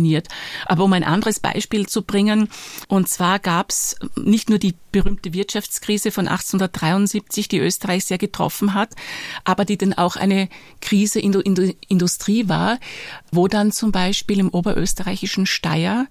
[0.65, 2.49] Aber um ein anderes Beispiel zu bringen,
[2.87, 8.73] und zwar gab es nicht nur die berühmte Wirtschaftskrise von 1873, die Österreich sehr getroffen
[8.73, 8.89] hat,
[9.43, 10.49] aber die dann auch eine
[10.81, 12.79] Krise in der Industrie war,
[13.31, 16.07] wo dann zum Beispiel im oberösterreichischen Steyr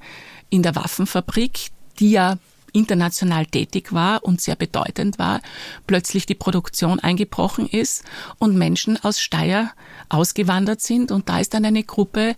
[0.51, 2.37] in der Waffenfabrik, die ja
[2.77, 5.40] international tätig war und sehr bedeutend war,
[5.87, 8.05] plötzlich die Produktion eingebrochen ist
[8.38, 9.70] und Menschen aus Steyr
[10.09, 11.11] ausgewandert sind.
[11.11, 12.37] Und da ist dann eine Gruppe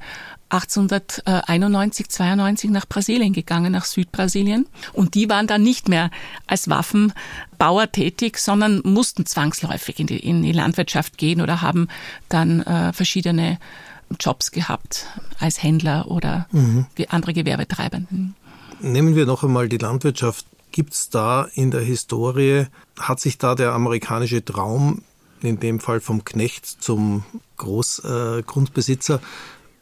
[0.50, 4.66] 1891, 92 nach Brasilien gegangen, nach Südbrasilien.
[4.92, 6.10] Und die waren dann nicht mehr
[6.46, 11.88] als Waffenbauer tätig, sondern mussten zwangsläufig in die, in die Landwirtschaft gehen oder haben
[12.28, 13.58] dann äh, verschiedene
[14.18, 15.06] Jobs gehabt
[15.38, 16.86] als Händler oder mhm.
[17.08, 18.34] andere Gewerbetreibenden.
[18.80, 20.46] Nehmen wir noch einmal die Landwirtschaft.
[20.70, 22.66] Gibt es da in der Historie,
[22.98, 25.02] hat sich da der amerikanische Traum,
[25.40, 27.24] in dem Fall vom Knecht zum
[27.56, 29.18] Großgrundbesitzer, äh,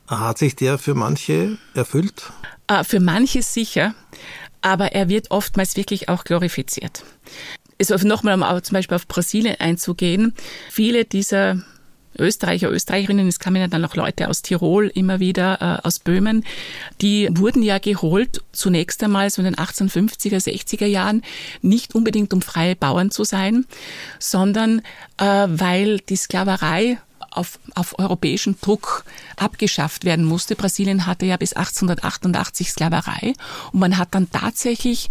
[0.08, 2.32] hat sich der für manche erfüllt?
[2.68, 3.94] Äh, für manche sicher,
[4.60, 7.04] aber er wird oftmals wirklich auch glorifiziert.
[7.78, 10.34] Also nochmal, um zum Beispiel auf Brasilien einzugehen,
[10.70, 11.62] viele dieser
[12.18, 16.44] Österreicher, Österreicherinnen, es kamen ja dann auch Leute aus Tirol immer wieder, äh, aus Böhmen,
[17.00, 21.22] die wurden ja geholt, zunächst einmal so in den 1850er, 60er Jahren,
[21.62, 23.66] nicht unbedingt um freie Bauern zu sein,
[24.18, 24.80] sondern
[25.18, 26.98] äh, weil die Sklaverei
[27.36, 29.04] auf, auf europäischen Druck
[29.36, 30.56] abgeschafft werden musste.
[30.56, 33.34] Brasilien hatte ja bis 1888 Sklaverei
[33.72, 35.08] und man hat dann tatsächlich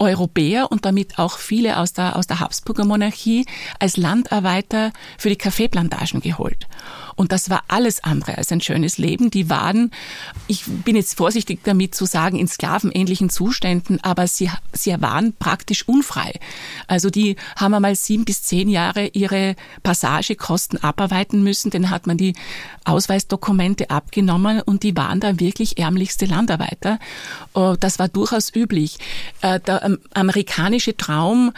[0.00, 3.44] Europäer und damit auch viele aus der, aus der Habsburger Monarchie
[3.78, 6.66] als Landarbeiter für die Kaffeeplantagen geholt.
[7.16, 9.30] Und das war alles andere als ein schönes Leben.
[9.30, 9.90] Die waren,
[10.46, 15.86] ich bin jetzt vorsichtig damit zu sagen, in sklavenähnlichen Zuständen, aber sie, sie waren praktisch
[15.86, 16.32] unfrei.
[16.86, 21.70] Also die haben einmal sieben bis zehn Jahre ihre Passagekosten abarbeiten müssen.
[21.70, 22.34] Dann hat man die
[22.84, 26.98] Ausweisdokumente abgenommen und die waren da wirklich ärmlichste Landarbeiter.
[27.52, 28.98] Oh, das war durchaus üblich.
[29.42, 31.52] Äh, ähm, amerikanische Traum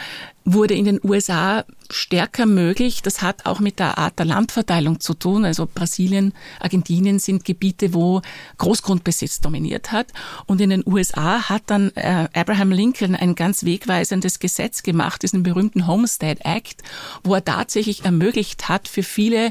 [0.44, 3.02] wurde in den USA stärker möglich.
[3.02, 5.44] Das hat auch mit der Art der Landverteilung zu tun.
[5.44, 8.22] Also Brasilien, Argentinien sind Gebiete, wo
[8.58, 10.08] Großgrundbesitz dominiert hat.
[10.46, 15.42] Und in den USA hat dann äh, Abraham Lincoln ein ganz wegweisendes Gesetz gemacht, diesen
[15.42, 16.82] berühmten Homestead Act,
[17.22, 19.50] wo er tatsächlich ermöglicht hat, für viele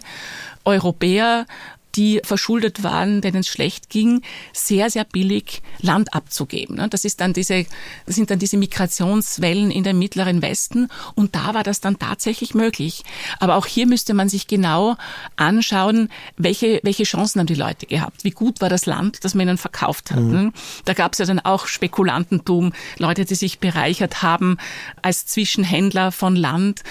[0.65, 1.45] Europäer
[1.95, 4.21] die verschuldet waren, denen es schlecht ging,
[4.53, 6.77] sehr, sehr billig Land abzugeben.
[6.77, 6.87] Ne?
[6.89, 7.65] Das ist dann diese,
[8.05, 12.53] das sind dann diese Migrationswellen in den mittleren Westen und da war das dann tatsächlich
[12.53, 13.03] möglich.
[13.39, 14.95] Aber auch hier müsste man sich genau
[15.35, 18.23] anschauen, welche, welche Chancen haben die Leute gehabt?
[18.23, 20.19] Wie gut war das Land, das man ihnen verkauft hat?
[20.19, 20.31] Mhm.
[20.31, 20.53] Ne?
[20.85, 24.57] Da gab es ja dann auch Spekulantentum, Leute, die sich bereichert haben
[25.01, 26.83] als Zwischenhändler von Land.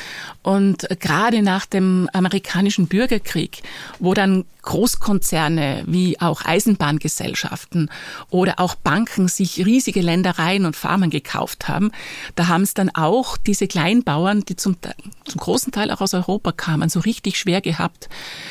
[0.42, 3.62] Und gerade nach dem amerikanischen Bürgerkrieg,
[3.98, 4.44] wo dann
[4.90, 7.90] Großkonzerne wie auch Eisenbahngesellschaften
[8.31, 11.92] oder auch Banken sich riesige Ländereien und Farmen gekauft haben,
[12.35, 14.76] da haben es dann auch diese Kleinbauern, die zum,
[15.24, 18.09] zum großen Teil auch aus Europa kamen, so richtig schwer gehabt,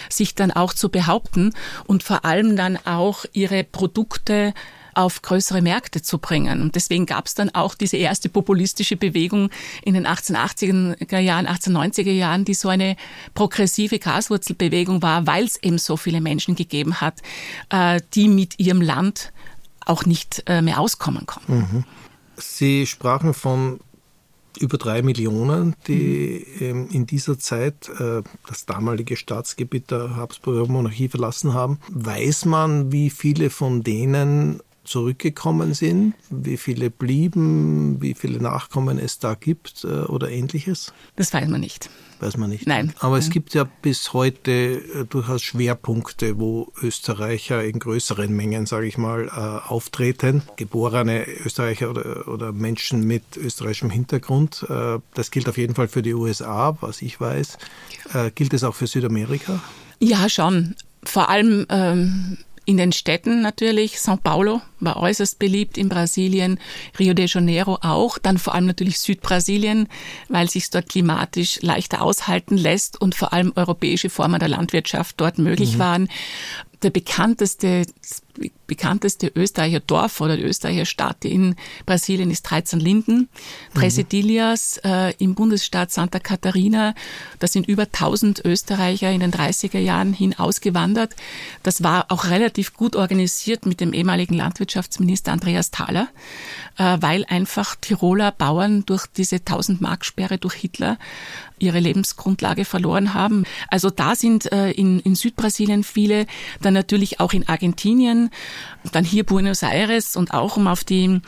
[0.10, 1.54] sich dann auch zu behaupten
[1.86, 4.54] und vor allem dann auch ihre Produkte
[4.94, 6.62] auf größere Märkte zu bringen.
[6.62, 9.50] Und deswegen gab es dann auch diese erste populistische Bewegung
[9.84, 12.96] in den 1880er Jahren, 1890er Jahren, die so eine
[13.34, 17.22] progressive Graswurzelbewegung war, weil es eben so viele Menschen gegeben hat,
[17.70, 19.32] äh, die mit ihrem Land
[19.86, 21.58] auch nicht äh, mehr auskommen konnten.
[21.58, 21.84] Mhm.
[22.38, 23.80] Sie sprachen von
[24.60, 26.88] über drei Millionen, die mhm.
[26.92, 31.80] in dieser Zeit äh, das damalige Staatsgebiet der Habsburger Monarchie verlassen haben.
[31.90, 39.20] Weiß man, wie viele von denen zurückgekommen sind, wie viele blieben, wie viele Nachkommen es
[39.20, 40.94] da gibt äh, oder ähnliches?
[41.16, 41.90] Das weiß man nicht.
[42.20, 42.68] Weiß man nicht.
[42.68, 42.94] Nein.
[43.00, 48.88] Aber es gibt ja bis heute äh, durchaus Schwerpunkte, wo Österreicher in größeren Mengen, sage
[48.88, 50.42] ich mal, äh, auftreten.
[50.56, 54.66] Geborene Österreicher oder, oder Menschen mit österreichischem Hintergrund.
[55.14, 57.58] Das gilt auf jeden Fall für die USA, was ich weiß.
[58.36, 59.62] Gilt es auch für Südamerika?
[60.00, 60.76] Ja, schon.
[61.04, 62.38] Vor allem ähm,
[62.70, 66.60] in den Städten natürlich, São Paulo war äußerst beliebt in Brasilien,
[67.00, 69.88] Rio de Janeiro auch, dann vor allem natürlich Südbrasilien,
[70.28, 75.40] weil sich dort klimatisch leichter aushalten lässt und vor allem europäische Formen der Landwirtschaft dort
[75.40, 75.80] möglich mhm.
[75.80, 76.10] waren.
[76.84, 77.88] Der bekannteste
[78.68, 83.28] bekannteste Österreicher Dorf oder Österreicher Stadt in Brasilien ist 13 Linden.
[83.74, 86.94] Trece Dillas äh, im Bundesstaat Santa Catarina.
[87.40, 91.16] Da sind über 1000 Österreicher in den 30er Jahren hin ausgewandert.
[91.64, 96.08] Das war auch relativ gut organisiert mit dem ehemaligen Landwirtschaftsminister Andreas Thaler,
[96.78, 100.98] äh, weil einfach Tiroler Bauern durch diese 1000 Mark Sperre durch Hitler
[101.60, 103.44] ihre Lebensgrundlage verloren haben.
[103.68, 106.26] Also da sind äh, in, in Südbrasilien viele,
[106.62, 108.29] dann natürlich auch in Argentinien,
[108.92, 111.22] dann hier Buenos Aires und auch um auf die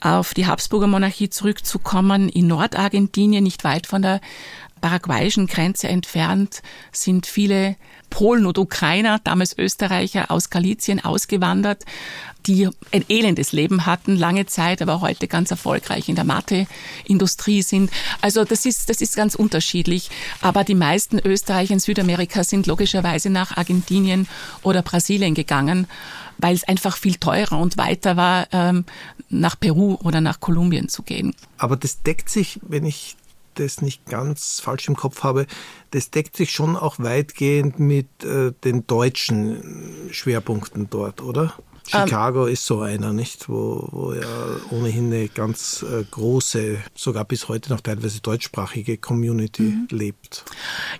[0.00, 4.20] auf die Habsburger Monarchie zurückzukommen, in Nordargentinien, nicht weit von der
[4.80, 6.62] paraguayischen Grenze entfernt,
[6.92, 7.76] sind viele
[8.10, 11.84] Polen und Ukrainer, damals Österreicher, aus Galizien ausgewandert,
[12.46, 17.90] die ein elendes Leben hatten, lange Zeit, aber heute ganz erfolgreich in der Mathe-Industrie sind.
[18.20, 20.10] Also das ist, das ist ganz unterschiedlich.
[20.40, 24.26] Aber die meisten Österreicher in Südamerika sind logischerweise nach Argentinien
[24.62, 25.86] oder Brasilien gegangen,
[26.38, 28.84] weil es einfach viel teurer und weiter war, ähm,
[29.28, 31.34] nach Peru oder nach Kolumbien zu gehen.
[31.58, 33.16] Aber das deckt sich, wenn ich
[33.60, 35.46] das nicht ganz falsch im Kopf habe,
[35.90, 41.54] das deckt sich schon auch weitgehend mit äh, den deutschen Schwerpunkten dort, oder?
[41.92, 43.48] Ähm, Chicago ähm, ist so einer, nicht?
[43.48, 44.22] Wo, wo ja
[44.70, 49.88] ohnehin eine ganz äh, große, sogar bis heute noch teilweise deutschsprachige Community mhm.
[49.90, 50.44] lebt.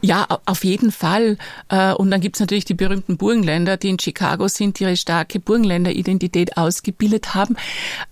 [0.01, 1.39] Ja, auf jeden Fall.
[1.69, 5.41] Äh, und dann gibt's natürlich die berühmten Burgenländer, die in Chicago sind, die ihre starke
[5.41, 7.57] Burgenländer-Identität ausgebildet haben,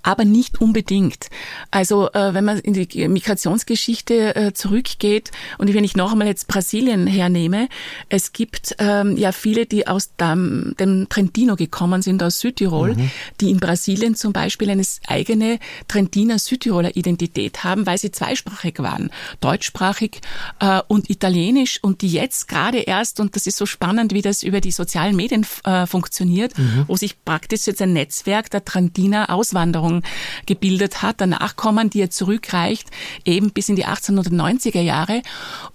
[0.03, 1.29] aber nicht unbedingt.
[1.71, 6.49] Also äh, wenn man in die Migrationsgeschichte äh, zurückgeht und wenn ich noch einmal jetzt
[6.49, 7.69] Brasilien hernehme,
[8.09, 12.95] es gibt ähm, ja viele, die aus dem, dem Trentino gekommen sind, aus Südtirol Südtirol,
[12.95, 13.11] mhm.
[13.41, 19.11] die in Brasilien zum Beispiel eine eigene Trentiner Südtiroler Identität haben, weil sie zweisprachig waren,
[19.41, 20.21] deutschsprachig
[20.61, 24.43] äh, und italienisch und die jetzt gerade erst, und das ist so spannend, wie das
[24.43, 26.85] über die sozialen Medien äh, funktioniert, mhm.
[26.87, 30.03] wo sich praktisch jetzt ein Netzwerk der Trentiner Auswanderung
[30.47, 32.89] gebildet hat, der Nachkommen, die er zurückreicht,
[33.25, 35.23] eben bis in die 1890er Jahre.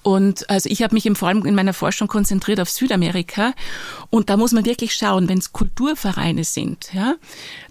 [0.01, 3.53] Und also ich habe mich im vor allem in meiner Forschung konzentriert auf Südamerika
[4.09, 7.15] und da muss man wirklich schauen, wenn es Kulturvereine sind, sind, ja,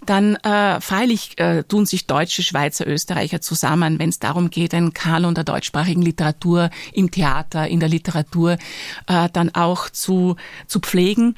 [0.05, 4.93] dann äh, freilich äh, tun sich Deutsche, Schweizer, Österreicher zusammen, wenn es darum geht, einen
[4.93, 8.57] Kanon der deutschsprachigen Literatur im Theater, in der Literatur
[9.07, 10.35] äh, dann auch zu,
[10.67, 11.35] zu pflegen.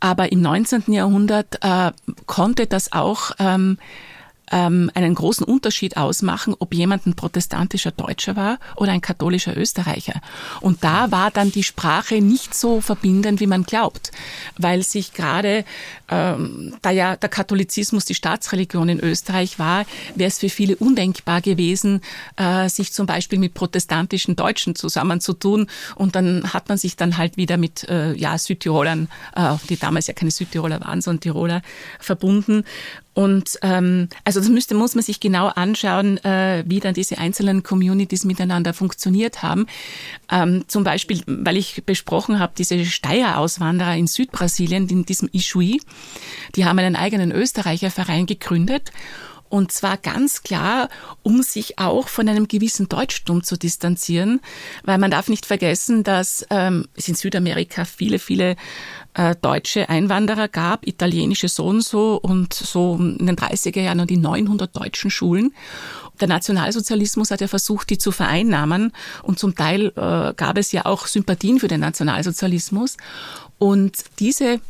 [0.00, 0.92] Aber im 19.
[0.92, 1.92] Jahrhundert äh,
[2.26, 3.78] konnte das auch ähm,
[4.50, 10.20] ähm, einen großen Unterschied ausmachen, ob jemand ein protestantischer Deutscher war oder ein katholischer Österreicher.
[10.60, 14.12] Und da war dann die Sprache nicht so verbindend, wie man glaubt,
[14.58, 15.64] weil sich gerade,
[16.08, 19.84] ähm, da ja der Katholizismus die Staatsreligion in Österreich war,
[20.14, 22.00] wäre es für viele undenkbar gewesen,
[22.36, 25.68] äh, sich zum Beispiel mit protestantischen Deutschen zusammenzutun.
[25.94, 30.06] Und dann hat man sich dann halt wieder mit äh, ja, Südtirolern, äh, die damals
[30.06, 31.62] ja keine Südtiroler waren, sondern Tiroler,
[31.98, 32.64] verbunden.
[33.12, 37.62] Und ähm, also das müsste, muss man sich genau anschauen, äh, wie dann diese einzelnen
[37.62, 39.66] Communities miteinander funktioniert haben.
[40.30, 45.80] Ähm, zum Beispiel, weil ich besprochen habe, diese Steier-Auswanderer in Südbrasilien, in diesem Ishui,
[46.54, 48.92] die haben einen eigenen Österreicherverein gegründet
[49.50, 50.88] und zwar ganz klar,
[51.24, 54.40] um sich auch von einem gewissen Deutschtum zu distanzieren,
[54.84, 58.54] weil man darf nicht vergessen, dass ähm, es in Südamerika viele, viele
[59.14, 64.10] äh, deutsche Einwanderer gab, italienische so und so und so in den 30er Jahren und
[64.10, 65.52] die 900 deutschen Schulen.
[66.20, 68.92] Der Nationalsozialismus hat ja versucht, die zu vereinnahmen
[69.22, 72.96] und zum Teil äh, gab es ja auch Sympathien für den Nationalsozialismus.
[73.58, 74.60] Und diese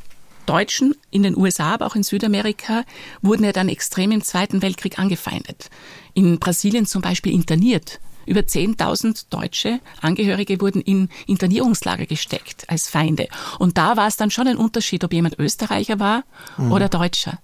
[0.47, 2.85] Deutschen in den USA, aber auch in Südamerika
[3.23, 5.71] wurden ja dann extrem im Zweiten Weltkrieg angefeindet.
[6.15, 8.01] In Brasilien zum Beispiel interniert.
[8.31, 13.27] Über 10.000 deutsche Angehörige wurden in Internierungslager gesteckt als Feinde.
[13.59, 16.23] Und da war es dann schon ein Unterschied, ob jemand Österreicher war
[16.57, 16.71] mhm.
[16.71, 17.41] oder Deutscher.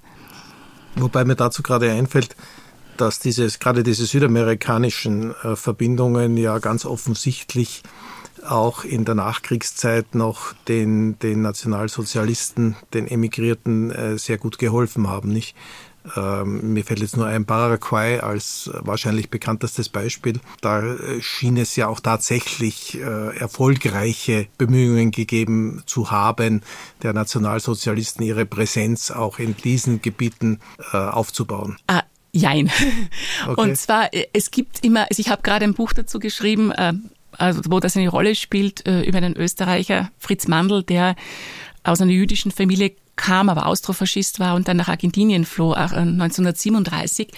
[0.94, 2.37] Wobei mir dazu gerade einfällt,
[2.96, 7.83] dass dieses, gerade diese südamerikanischen äh, Verbindungen ja ganz offensichtlich
[8.46, 15.33] auch in der Nachkriegszeit noch den, den Nationalsozialisten, den Emigrierten äh, sehr gut geholfen haben.
[15.33, 15.57] Nicht?
[16.16, 20.40] Ähm, mir fällt jetzt nur ein Paraguay als wahrscheinlich bekanntestes Beispiel.
[20.60, 26.62] Da äh, schien es ja auch tatsächlich äh, erfolgreiche Bemühungen gegeben zu haben,
[27.02, 30.60] der Nationalsozialisten ihre Präsenz auch in diesen Gebieten
[30.92, 31.76] äh, aufzubauen.
[31.86, 32.02] Ah.
[32.32, 32.70] Jein.
[33.46, 33.60] Okay.
[33.60, 36.94] Und zwar, äh, es gibt immer, also ich habe gerade ein Buch dazu geschrieben, äh,
[37.32, 41.16] also wo das eine Rolle spielt, äh, über einen Österreicher, Fritz Mandl, der
[41.84, 47.33] aus einer jüdischen Familie kam, aber Austrofaschist war und dann nach Argentinien floh, 1937 äh,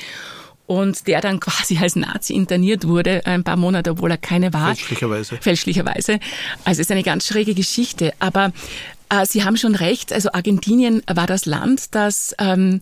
[0.67, 4.75] und der dann quasi als Nazi interniert wurde, ein paar Monate, obwohl er keine war.
[4.75, 5.37] Fälschlicherweise.
[5.41, 6.12] Fälschlicherweise.
[6.64, 8.12] Also es ist eine ganz schräge Geschichte.
[8.19, 8.53] Aber
[9.09, 10.12] Äh, Sie haben schon recht.
[10.12, 12.81] Also Argentinien war das Land, das ähm,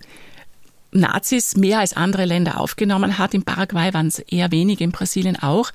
[0.92, 3.34] Nazis mehr als andere Länder aufgenommen hat.
[3.34, 5.70] In Paraguay waren es eher wenige, in Brasilien auch.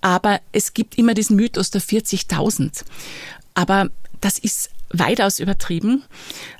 [0.00, 2.84] Aber es gibt immer diesen Mythos der 40.000.
[3.54, 3.88] Aber
[4.20, 6.04] das ist weitaus übertrieben.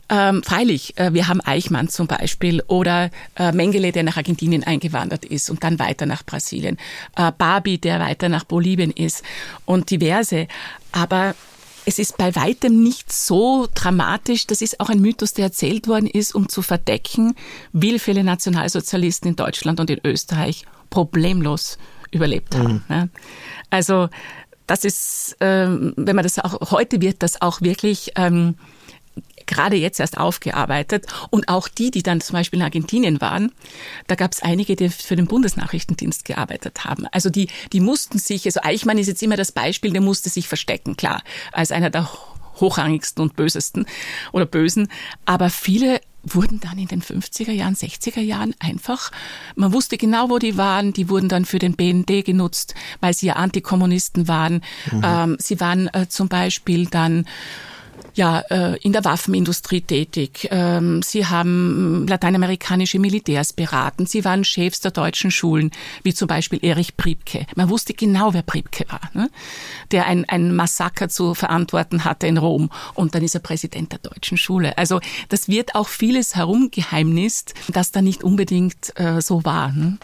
[0.09, 5.25] Ähm, freilich, äh, wir haben Eichmann zum Beispiel oder äh, Mengele, der nach Argentinien eingewandert
[5.25, 6.79] ist und dann weiter nach Brasilien.
[7.17, 9.23] Äh, Barbie, der weiter nach Bolivien ist
[9.67, 10.49] und diverse.
[10.93, 11.35] Aber
[11.85, 14.47] es ist bei weitem nicht so dramatisch.
[14.47, 17.35] Das ist auch ein Mythos, der erzählt worden ist, um zu verdecken,
[17.73, 21.79] wie viele Nationalsozialisten in Deutschland und in Österreich problemlos
[22.11, 22.85] überlebt haben.
[22.89, 23.11] Mhm.
[23.71, 24.09] Also
[24.71, 28.55] das ist, ähm, wenn man das auch, heute wird das auch wirklich ähm,
[29.47, 31.07] gerade jetzt erst aufgearbeitet.
[31.31, 33.51] Und auch die, die dann zum Beispiel in Argentinien waren,
[34.07, 37.09] da gab es einige, die für den Bundesnachrichtendienst gearbeitet haben.
[37.11, 40.47] Also die, die mussten sich, also Eichmann ist jetzt immer das Beispiel, der musste sich
[40.47, 42.09] verstecken, klar, als einer der
[42.61, 43.87] hochrangigsten und bösesten
[44.31, 44.87] oder bösen.
[45.25, 49.11] Aber viele wurden dann in den 50er Jahren, 60er Jahren einfach,
[49.57, 53.27] man wusste genau, wo die waren, die wurden dann für den BND genutzt, weil sie
[53.27, 54.63] ja Antikommunisten waren.
[54.91, 55.03] Mhm.
[55.03, 57.27] Ähm, sie waren äh, zum Beispiel dann
[58.15, 60.49] ja, äh, in der Waffenindustrie tätig.
[60.51, 64.07] Ähm, sie haben lateinamerikanische Militärs beraten.
[64.07, 65.71] Sie waren Chefs der deutschen Schulen,
[66.03, 67.47] wie zum Beispiel Erich Priebke.
[67.57, 69.31] Man wusste genau, wer Priebke war, ne?
[69.91, 72.71] der ein, ein Massaker zu verantworten hatte in Rom.
[72.95, 74.77] Und dann ist er Präsident der deutschen Schule.
[74.79, 79.73] Also das wird auch vieles herumgeheimnist, das da nicht unbedingt äh, so war.
[79.73, 79.99] Ne?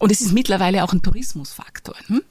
[0.00, 1.94] Und es ist mittlerweile auch ein Tourismusfaktor.
[2.08, 2.22] Ne?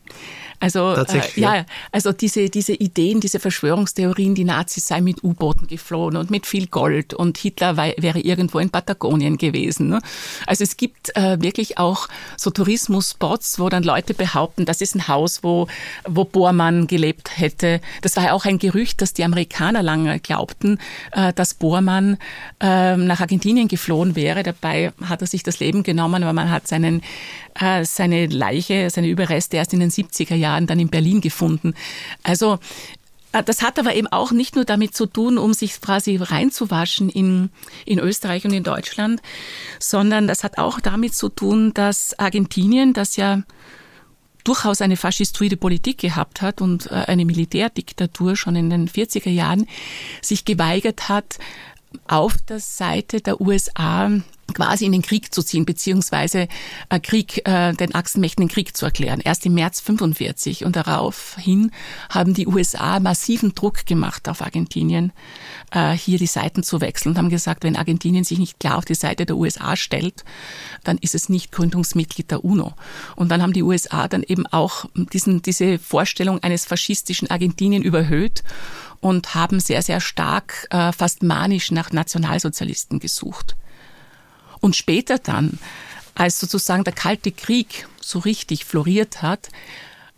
[0.60, 6.18] Also äh, ja, also diese diese Ideen, diese Verschwörungstheorien, die Nazis seien mit U-Booten geflohen
[6.18, 9.88] und mit viel Gold und Hitler wei- wäre irgendwo in Patagonien gewesen.
[9.88, 10.01] Ne?
[10.47, 15.07] Also es gibt äh, wirklich auch so Tourismusspots, wo dann Leute behaupten, das ist ein
[15.07, 15.68] Haus, wo
[16.05, 17.80] wo Bormann gelebt hätte.
[18.01, 20.80] Das war ja auch ein Gerücht, dass die Amerikaner lange glaubten,
[21.14, 22.18] äh, dass Bormann
[22.60, 24.43] äh, nach Argentinien geflohen wäre.
[24.43, 27.01] Dabei hat er sich das Leben genommen, aber man hat seinen
[27.60, 31.74] äh, seine Leiche, seine Überreste erst in den 70er Jahren dann in Berlin gefunden.
[32.24, 32.60] Also
[33.32, 37.10] äh, das hat aber eben auch nicht nur damit zu tun, um sich quasi reinzuwaschen
[37.10, 37.49] in,
[37.86, 39.22] in Österreich und in Deutschland,
[39.80, 43.43] sondern das hat auch damit zu tun, dass Argentinien, das ja
[44.43, 49.68] durchaus eine faschistoide Politik gehabt hat und äh, eine Militärdiktatur schon in den 40er Jahren,
[50.22, 51.39] sich geweigert hat,
[52.07, 54.12] auf der Seite der USA
[54.54, 56.47] quasi in den Krieg zu ziehen, beziehungsweise
[56.89, 59.22] äh, Krieg, äh, den Achsenmächten den Krieg zu erklären.
[59.24, 61.72] Erst im März 45 und daraufhin
[62.10, 65.12] haben die USA massiven Druck gemacht auf Argentinien,
[65.72, 68.86] äh, hier die Seiten zu wechseln und haben gesagt, wenn Argentinien sich nicht klar auf
[68.86, 70.24] die Seite der USA stellt,
[70.84, 72.74] dann ist es nicht Gründungsmitglied der UNO.
[73.16, 78.43] Und dann haben die USA dann eben auch diesen, diese Vorstellung eines faschistischen Argentinien überhöht
[79.02, 83.56] und haben sehr, sehr stark, äh, fast manisch nach Nationalsozialisten gesucht.
[84.62, 85.60] Und später dann,
[86.16, 89.49] als sozusagen der Kalte Krieg so richtig floriert hat,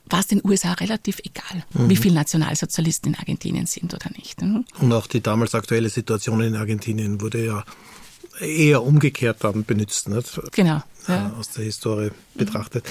[0.05, 1.89] war es den USA relativ egal, mhm.
[1.89, 4.41] wie viele Nationalsozialisten in Argentinien sind oder nicht.
[4.41, 4.65] Mhm.
[4.79, 7.63] Und auch die damals aktuelle Situation in Argentinien wurde ja
[8.39, 10.39] eher umgekehrt dann benutzt, nicht?
[10.51, 10.81] Genau.
[11.07, 11.33] Ja.
[11.37, 12.85] Aus der Historie betrachtet.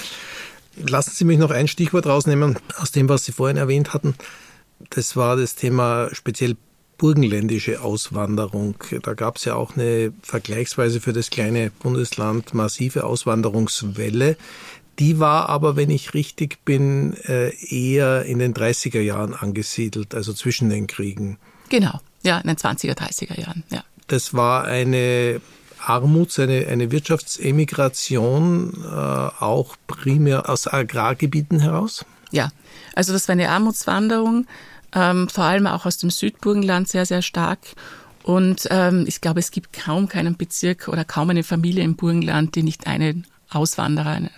[0.76, 4.14] Lassen Sie mich noch ein Stichwort rausnehmen aus dem, was Sie vorhin erwähnt hatten.
[4.90, 6.56] Das war das Thema speziell
[7.00, 8.74] burgenländische Auswanderung.
[9.02, 14.36] Da gab es ja auch eine vergleichsweise für das kleine Bundesland massive Auswanderungswelle.
[14.98, 20.34] Die war aber, wenn ich richtig bin, äh, eher in den 30er Jahren angesiedelt, also
[20.34, 21.38] zwischen den Kriegen.
[21.70, 23.82] Genau, ja, in den 20er, 30er Jahren, ja.
[24.08, 25.40] Das war eine
[25.78, 32.04] Armuts-, eine, eine Wirtschaftsemigration, äh, auch primär aus Agrargebieten heraus?
[32.30, 32.50] Ja,
[32.94, 34.46] also das war eine Armutswanderung
[34.94, 37.60] ähm, vor allem auch aus dem Südburgenland sehr, sehr stark.
[38.22, 42.54] Und ähm, ich glaube, es gibt kaum keinen Bezirk oder kaum eine Familie im Burgenland,
[42.54, 44.28] die nicht einen Auswanderer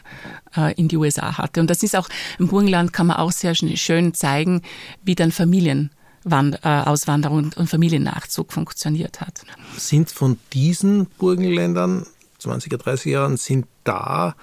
[0.57, 1.61] äh, in die USA hatte.
[1.61, 4.62] Und das ist auch im Burgenland kann man auch sehr schön zeigen,
[5.03, 9.42] wie dann Familienauswanderung äh, und Familiennachzug funktioniert hat.
[9.76, 12.07] Sind von diesen Burgenländern
[12.40, 14.34] 20er, 30er Jahren, sind da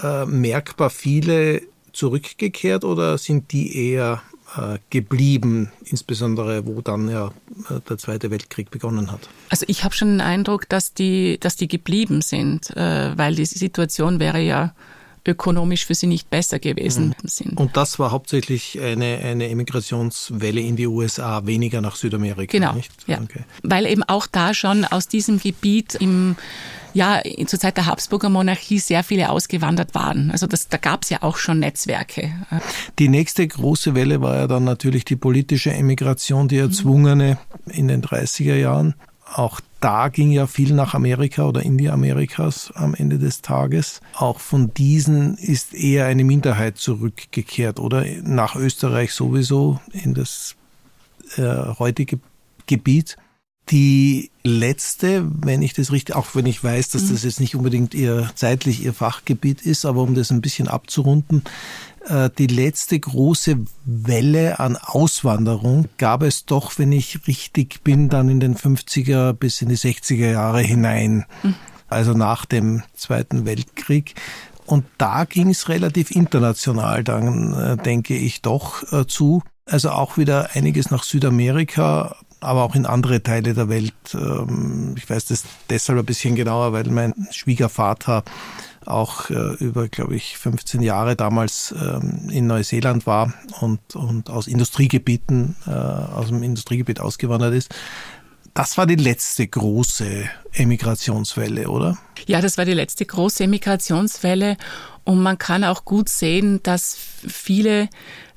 [0.00, 4.22] äh, merkbar viele zurückgekehrt oder sind die eher
[4.90, 7.28] geblieben, insbesondere wo dann ja
[7.70, 9.28] äh, der Zweite Weltkrieg begonnen hat.
[9.48, 13.46] Also ich habe schon den Eindruck, dass die, dass die geblieben sind, äh, weil die
[13.46, 14.74] Situation wäre ja
[15.26, 17.28] ökonomisch für sie nicht besser gewesen mhm.
[17.28, 17.56] sind.
[17.58, 22.50] Und das war hauptsächlich eine, eine Emigrationswelle in die USA, weniger nach Südamerika.
[22.50, 22.90] Genau, nicht?
[23.06, 23.20] ja.
[23.20, 23.44] Okay.
[23.62, 26.36] Weil eben auch da schon aus diesem Gebiet im
[26.94, 30.30] ja zur Zeit der Habsburger Monarchie sehr viele ausgewandert waren.
[30.30, 32.32] Also das, da gab es ja auch schon Netzwerke.
[32.98, 38.02] Die nächste große Welle war ja dann natürlich die politische Emigration, die erzwungene in den
[38.02, 38.94] 30er Jahren.
[39.34, 44.00] Auch da ging ja viel nach Amerika oder in die Amerikas am Ende des Tages.
[44.14, 50.54] Auch von diesen ist eher eine Minderheit zurückgekehrt oder nach Österreich sowieso in das
[51.36, 51.42] äh,
[51.78, 52.20] heutige
[52.66, 53.16] Gebiet.
[53.70, 57.28] Die letzte, wenn ich das richtig, auch wenn ich weiß, dass das mhm.
[57.28, 61.44] jetzt nicht unbedingt ihr zeitlich ihr Fachgebiet ist, aber um das ein bisschen abzurunden,
[62.08, 68.28] äh, die letzte große Welle an Auswanderung gab es doch, wenn ich richtig bin, dann
[68.28, 71.24] in den 50er bis in die 60er Jahre hinein.
[71.42, 71.54] Mhm.
[71.88, 74.14] Also nach dem Zweiten Weltkrieg.
[74.64, 79.42] Und da ging es relativ international dann, äh, denke ich, doch äh, zu.
[79.66, 83.94] Also auch wieder einiges nach Südamerika, aber auch in andere Teile der Welt.
[84.14, 88.24] Ähm, ich weiß das deshalb ein bisschen genauer, weil mein Schwiegervater
[88.84, 94.48] auch äh, über, glaube ich, 15 Jahre damals ähm, in Neuseeland war und, und aus
[94.48, 97.74] Industriegebieten, äh, aus dem Industriegebiet ausgewandert ist.
[98.54, 101.96] Das war die letzte große Emigrationswelle, oder?
[102.26, 104.56] Ja, das war die letzte große Emigrationswelle.
[105.04, 107.88] Und man kann auch gut sehen, dass viele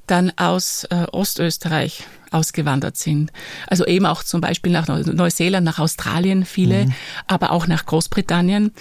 [0.08, 2.03] dann aus äh, Ostösterreich
[2.36, 3.32] ausgewandert sind.
[3.68, 6.94] Also eben auch zum Beispiel nach Neuseeland, nach Australien viele, mhm.
[7.28, 8.72] aber auch nach Großbritannien,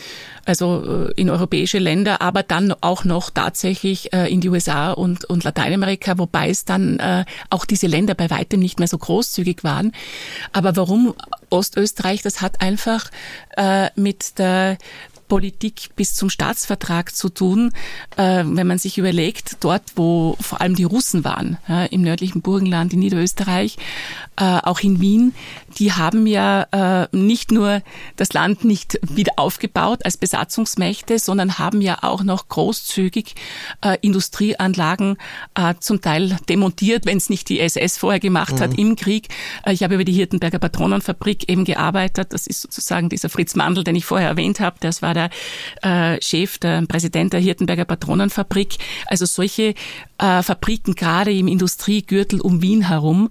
[0.45, 5.25] also äh, in europäische Länder, aber dann auch noch tatsächlich äh, in die USA und,
[5.25, 9.63] und Lateinamerika, wobei es dann äh, auch diese Länder bei weitem nicht mehr so großzügig
[9.63, 9.93] waren.
[10.53, 11.15] Aber warum
[11.51, 12.23] Ostösterreich?
[12.23, 13.11] Das hat einfach
[13.95, 14.77] mit der
[15.35, 17.72] Politik bis zum Staatsvertrag zu tun,
[18.16, 22.41] äh, wenn man sich überlegt, dort, wo vor allem die Russen waren, ja, im nördlichen
[22.41, 23.76] Burgenland, in Niederösterreich,
[24.37, 25.35] äh, auch in Wien,
[25.78, 27.82] die haben ja äh, nicht nur
[28.14, 33.35] das Land nicht wieder aufgebaut als Besatzungsmächte, sondern haben ja auch noch großzügig
[33.80, 35.16] äh, Industrieanlagen
[35.57, 38.61] äh, zum Teil demontiert, wenn es nicht die SS vorher gemacht mhm.
[38.61, 39.28] hat im Krieg.
[39.66, 42.32] Äh, ich habe über die Hirtenberger Patronenfabrik eben gearbeitet.
[42.32, 44.76] Das ist sozusagen dieser Fritz Mandl, den ich vorher erwähnt habe.
[44.78, 45.24] Das war der
[45.83, 48.77] äh, Chef, der Präsident der Hirtenberger Patronenfabrik.
[49.07, 49.75] Also solche
[50.18, 53.29] äh, Fabriken gerade im Industriegürtel um Wien herum,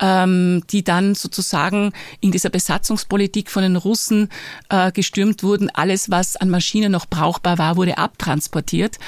[0.00, 4.28] ähm, die dann sozusagen in dieser Besatzungspolitik von den Russen
[4.68, 5.70] äh, gestürmt wurden.
[5.70, 8.98] Alles, was an Maschinen noch brauchbar war, wurde abtransportiert.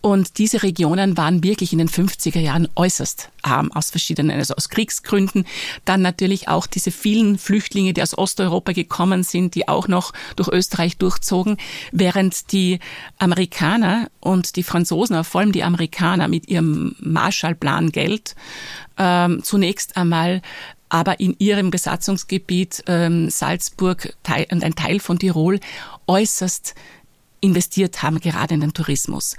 [0.00, 4.68] Und diese Regionen waren wirklich in den 50er Jahren äußerst arm aus verschiedenen, also aus
[4.68, 5.46] Kriegsgründen.
[5.84, 10.48] Dann natürlich auch diese vielen Flüchtlinge, die aus Osteuropa gekommen sind, die auch noch durch
[10.48, 11.56] Österreich durchzogen,
[11.92, 12.80] während die
[13.18, 18.34] Amerikaner und die Franzosen, vor allem die Amerikaner mit ihrem Marshallplan Geld,
[18.98, 20.42] ähm, zunächst einmal
[20.88, 24.14] aber in ihrem Besatzungsgebiet ähm, Salzburg
[24.52, 25.58] und ein Teil von Tirol
[26.06, 26.74] äußerst
[27.40, 29.36] investiert haben, gerade in den Tourismus.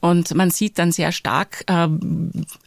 [0.00, 1.88] Und man sieht dann sehr stark, äh,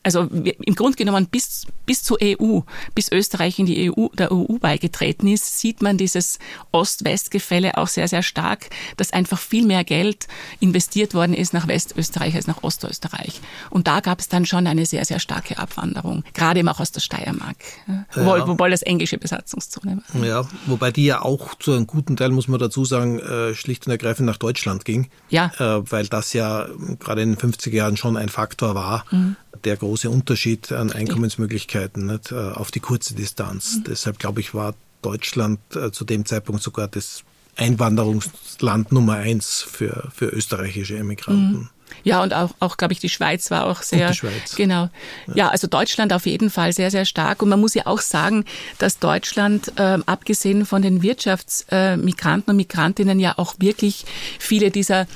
[0.04, 2.60] also im Grunde genommen bis, bis zur EU,
[2.94, 6.38] bis Österreich in die EU, der EU beigetreten ist, sieht man dieses
[6.72, 10.28] Ost-West-Gefälle auch sehr, sehr stark, dass einfach viel mehr Geld
[10.60, 13.42] investiert worden ist nach Westösterreich als nach Ostösterreich.
[13.70, 16.92] Und da gab es dann schon eine sehr, sehr starke Abwanderung, gerade eben auch aus
[16.92, 17.58] der Steiermark,
[17.88, 18.06] ja.
[18.16, 20.26] Wobei, wobei das englische Besatzungszone war.
[20.26, 23.88] Ja, wobei die ja auch zu einem guten Teil, muss man dazu sagen, äh, schlicht
[23.88, 25.10] und ergreifend nach Deutschland ging.
[25.30, 25.52] Ja.
[25.58, 26.68] Äh, weil das ja
[27.00, 29.36] gerade in den 50er Jahren schon ein Faktor war, mhm.
[29.64, 33.78] der große Unterschied an Einkommensmöglichkeiten nicht, äh, auf die kurze Distanz.
[33.78, 33.84] Mhm.
[33.86, 37.24] Deshalb glaube ich, war Deutschland äh, zu dem Zeitpunkt sogar das
[37.56, 41.70] Einwanderungsland Nummer eins für, für österreichische Emigranten.
[42.04, 44.08] Ja, und auch, auch glaube ich, die Schweiz war auch sehr.
[44.08, 44.56] Und die Schweiz.
[44.56, 44.90] Genau.
[45.28, 45.36] Ja.
[45.36, 45.50] ja.
[45.50, 47.42] also Deutschland auf jeden Fall sehr, sehr stark.
[47.42, 48.46] Und man muss ja auch sagen,
[48.78, 54.06] dass Deutschland, äh, abgesehen von den Wirtschaftsmigranten äh, und Migrantinnen, ja auch wirklich
[54.40, 55.08] viele dieser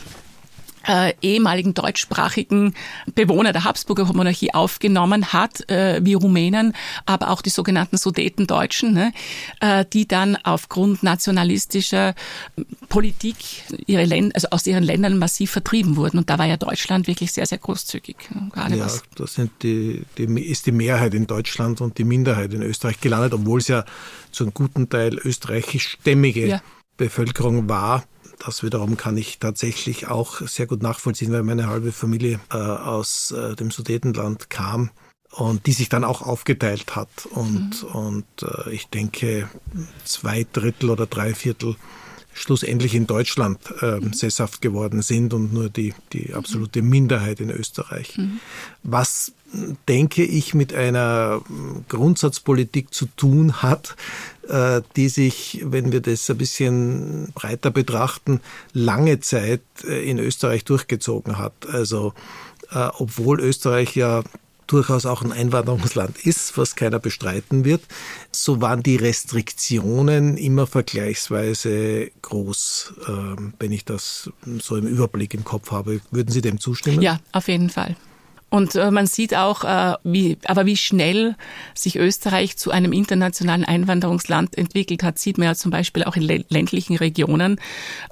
[0.87, 2.73] äh, ehemaligen deutschsprachigen
[3.13, 6.73] Bewohner der Habsburger Monarchie aufgenommen hat, äh, wie Rumänen,
[7.05, 9.11] aber auch die sogenannten Sudetendeutschen, ne,
[9.59, 12.15] äh, die dann aufgrund nationalistischer
[12.89, 13.37] Politik
[13.85, 16.17] ihre Länder, also aus ihren Ländern massiv vertrieben wurden.
[16.17, 18.15] Und da war ja Deutschland wirklich sehr, sehr großzügig.
[18.33, 19.03] Ne, gerade ja, was.
[19.15, 23.33] das sind die, die, ist die Mehrheit in Deutschland und die Minderheit in Österreich gelandet,
[23.33, 23.85] obwohl es ja
[24.31, 26.61] zu einem guten Teil österreichischstämmige ja.
[26.97, 28.05] Bevölkerung war
[28.45, 33.31] das wiederum kann ich tatsächlich auch sehr gut nachvollziehen, weil meine halbe Familie äh, aus
[33.31, 34.91] äh, dem Sudetenland kam
[35.31, 37.09] und die sich dann auch aufgeteilt hat.
[37.29, 37.89] Und, mhm.
[37.89, 39.49] und äh, ich denke,
[40.03, 41.75] zwei Drittel oder drei Viertel
[42.37, 48.17] schlussendlich in Deutschland äh, sesshaft geworden sind und nur die, die absolute Minderheit in Österreich.
[48.17, 48.39] Mhm.
[48.83, 49.31] Was,
[49.87, 51.41] denke ich, mit einer
[51.89, 53.95] Grundsatzpolitik zu tun hat,
[54.95, 58.41] die sich, wenn wir das ein bisschen breiter betrachten,
[58.73, 61.53] lange Zeit äh, in Österreich durchgezogen hat.
[61.71, 62.13] Also
[62.71, 64.23] äh, obwohl Österreich ja
[64.67, 67.81] durchaus auch ein Einwanderungsland ist, was keiner bestreiten wird,
[68.31, 74.29] so waren die Restriktionen immer vergleichsweise groß, ähm, wenn ich das
[74.59, 76.01] so im Überblick im Kopf habe.
[76.11, 77.01] Würden Sie dem zustimmen?
[77.01, 77.95] Ja, auf jeden Fall.
[78.49, 81.35] Und äh, man sieht auch, äh, wie, aber wie schnell
[81.73, 86.23] sich Österreich zu einem internationalen Einwanderungsland entwickelt hat, sieht man ja zum Beispiel auch in
[86.23, 87.59] ländlichen Regionen,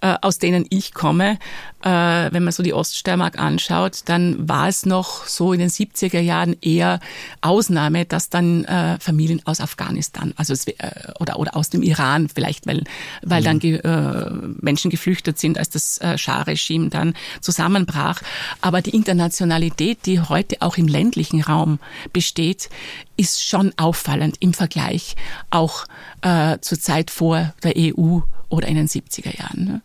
[0.02, 1.40] äh, aus denen ich komme.
[1.84, 6.20] Äh, wenn man so die Oststeiermark anschaut, dann war es noch so in den 70er
[6.20, 7.00] Jahren eher
[7.40, 10.74] Ausnahme, dass dann äh, Familien aus Afghanistan, also es, äh,
[11.20, 12.84] oder oder aus dem Iran vielleicht, weil
[13.22, 13.46] weil mhm.
[13.46, 18.22] dann ge, äh, Menschen geflüchtet sind, als das äh, Schah-Regime dann zusammenbrach.
[18.60, 21.80] Aber die Internationalität, die heute auch im ländlichen Raum
[22.14, 22.70] besteht,
[23.18, 25.16] ist schon auffallend im Vergleich
[25.50, 25.86] auch
[26.22, 28.20] äh, zur Zeit vor der EU
[28.50, 29.66] oder in den 70er Jahren.
[29.66, 29.82] Ne?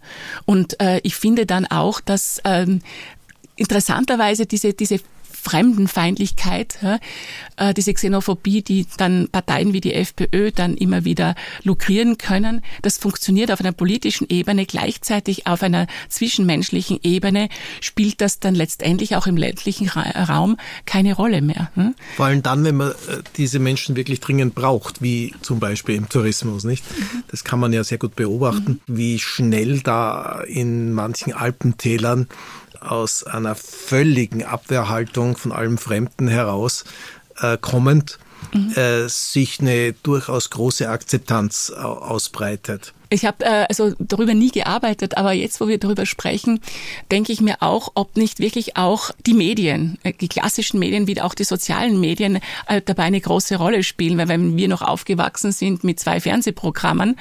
[0.46, 2.82] Und äh, ich finde dann auch, dass ähm,
[3.56, 5.00] interessanterweise diese, diese
[5.40, 6.98] Fremdenfeindlichkeit, ja,
[7.56, 12.62] äh, diese Xenophobie, die dann Parteien wie die FPÖ dann immer wieder lukrieren können.
[12.82, 17.48] Das funktioniert auf einer politischen Ebene, gleichzeitig auf einer zwischenmenschlichen Ebene
[17.80, 21.70] spielt das dann letztendlich auch im ländlichen Raum keine Rolle mehr.
[21.74, 21.94] Hm?
[22.16, 26.08] Vor allem dann, wenn man äh, diese Menschen wirklich dringend braucht, wie zum Beispiel im
[26.08, 26.84] Tourismus, nicht?
[26.98, 27.24] Mhm.
[27.28, 28.96] Das kann man ja sehr gut beobachten, mhm.
[28.96, 32.28] wie schnell da in manchen Alpentälern
[32.80, 36.84] aus einer völligen Abwehrhaltung von allem Fremden heraus
[37.40, 38.18] äh, kommend
[38.52, 38.72] mhm.
[38.74, 42.94] äh, sich eine durchaus große Akzeptanz ausbreitet.
[43.12, 46.60] Ich habe äh, also darüber nie gearbeitet, aber jetzt, wo wir darüber sprechen,
[47.10, 51.20] denke ich mir auch, ob nicht wirklich auch die Medien, äh, die klassischen Medien wie
[51.20, 52.38] auch die sozialen Medien
[52.68, 54.16] äh, dabei eine große Rolle spielen.
[54.16, 57.16] Weil wenn wir noch aufgewachsen sind mit zwei Fernsehprogrammen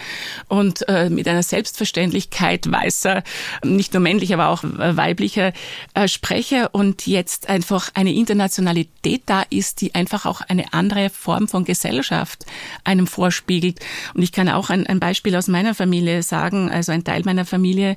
[0.47, 3.23] und äh, mit einer Selbstverständlichkeit weißer,
[3.63, 5.53] nicht nur männlicher, aber auch weiblicher
[5.95, 11.47] äh, Sprecher und jetzt einfach eine Internationalität da ist, die einfach auch eine andere Form
[11.47, 12.45] von Gesellschaft
[12.83, 13.79] einem vorspiegelt.
[14.13, 17.45] Und ich kann auch ein, ein Beispiel aus meiner Familie sagen, also ein Teil meiner
[17.45, 17.95] Familie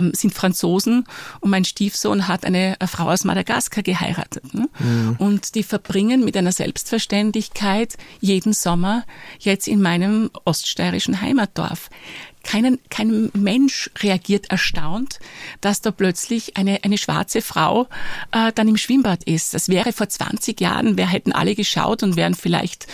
[0.00, 1.04] ähm, sind Franzosen
[1.40, 4.52] und mein Stiefsohn hat eine Frau aus Madagaskar geheiratet.
[4.52, 4.68] Ne?
[4.80, 5.16] Mhm.
[5.18, 9.04] Und die verbringen mit einer Selbstverständlichkeit jeden Sommer
[9.38, 11.88] jetzt in meinem oststeirischen Heimatdorf
[12.42, 15.18] keinen, kein Mensch reagiert erstaunt,
[15.60, 17.88] dass da plötzlich eine, eine schwarze Frau
[18.32, 19.54] äh, dann im Schwimmbad ist.
[19.54, 22.86] Das wäre vor 20 Jahren, wir hätten alle geschaut und wären vielleicht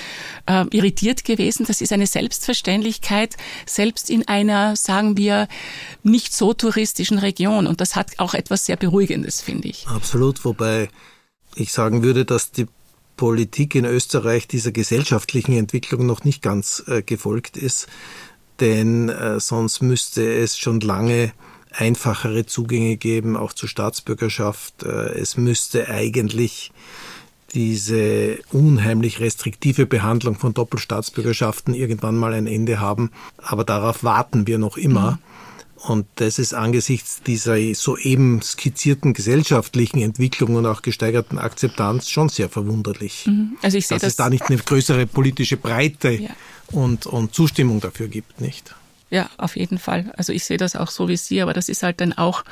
[0.46, 1.66] äh, irritiert gewesen.
[1.66, 3.36] Das ist eine Selbstverständlichkeit,
[3.66, 5.48] selbst in einer, sagen wir,
[6.02, 7.66] nicht so touristischen Region.
[7.66, 9.86] Und das hat auch etwas sehr Beruhigendes, finde ich.
[9.88, 10.88] Absolut, wobei
[11.54, 12.66] ich sagen würde, dass die
[13.16, 17.88] Politik in Österreich dieser gesellschaftlichen Entwicklung noch nicht ganz äh, gefolgt ist
[18.60, 21.32] denn äh, sonst müsste es schon lange
[21.70, 24.82] einfachere Zugänge geben, auch zur Staatsbürgerschaft.
[24.82, 26.72] Äh, es müsste eigentlich
[27.54, 33.10] diese unheimlich restriktive Behandlung von Doppelstaatsbürgerschaften irgendwann mal ein Ende haben.
[33.38, 35.12] Aber darauf warten wir noch immer.
[35.12, 35.18] Mhm.
[35.76, 42.48] Und das ist angesichts dieser soeben skizzierten gesellschaftlichen Entwicklung und auch gesteigerten Akzeptanz schon sehr
[42.48, 43.26] verwunderlich.
[43.26, 43.56] Mhm.
[43.62, 46.30] Also ich sehe dass das es da nicht eine größere politische Breite ja
[46.72, 48.74] und, und Zustimmung dafür gibt, nicht?
[49.10, 50.12] Ja, auf jeden Fall.
[50.16, 52.44] Also ich sehe das auch so wie Sie, aber das ist halt dann auch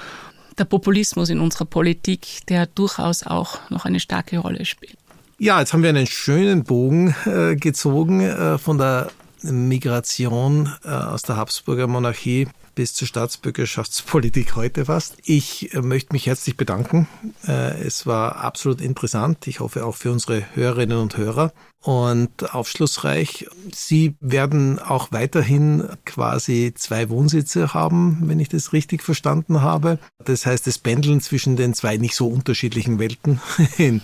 [0.59, 4.97] der Populismus in unserer Politik, der durchaus auch noch eine starke Rolle spielt.
[5.39, 9.11] Ja, jetzt haben wir einen schönen Bogen äh, gezogen äh, von der
[9.43, 15.16] Migration äh, aus der Habsburger Monarchie bis zur Staatsbürgerschaftspolitik heute fast.
[15.25, 17.09] Ich äh, möchte mich herzlich bedanken.
[17.47, 19.47] Äh, es war absolut interessant.
[19.47, 21.53] Ich hoffe auch für unsere Hörerinnen und Hörer
[21.85, 23.47] und aufschlussreich.
[23.72, 29.99] Sie werden auch weiterhin quasi zwei Wohnsitze haben, wenn ich das richtig verstanden habe.
[30.25, 33.41] Das heißt, das Pendeln zwischen den zwei nicht so unterschiedlichen Welten
[33.77, 34.01] in,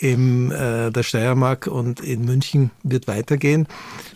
[0.00, 3.66] in äh, der Steiermark und in München wird weitergehen.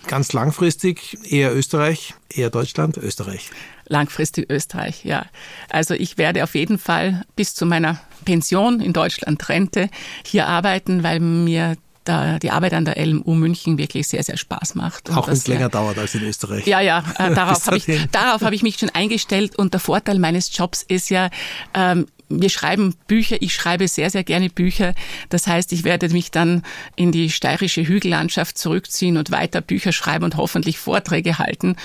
[0.07, 3.51] Ganz langfristig eher Österreich, eher Deutschland, Österreich.
[3.87, 5.27] Langfristig Österreich, ja.
[5.71, 9.89] Also ich werde auf jeden Fall bis zu meiner Pension in Deutschland Rente
[10.25, 11.77] hier arbeiten, weil mir
[12.09, 15.11] da die Arbeit an der LMU München wirklich sehr, sehr Spaß macht.
[15.11, 16.67] Auch wenn es länger dauert als in Österreich.
[16.67, 20.19] Ja, ja, äh, darauf habe ich, darauf hab ich mich schon eingestellt und der Vorteil
[20.19, 21.29] meines Jobs ist ja,
[21.75, 24.95] ähm, wir schreiben Bücher, ich schreibe sehr, sehr gerne Bücher.
[25.29, 26.63] Das heißt, ich werde mich dann
[26.97, 31.77] in die steirische Hügellandschaft zurückziehen und weiter Bücher schreiben und hoffentlich Vorträge halten.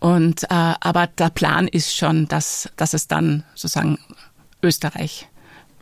[0.00, 3.98] Und, äh, aber der Plan ist schon, dass, dass es dann sozusagen
[4.62, 5.28] Österreich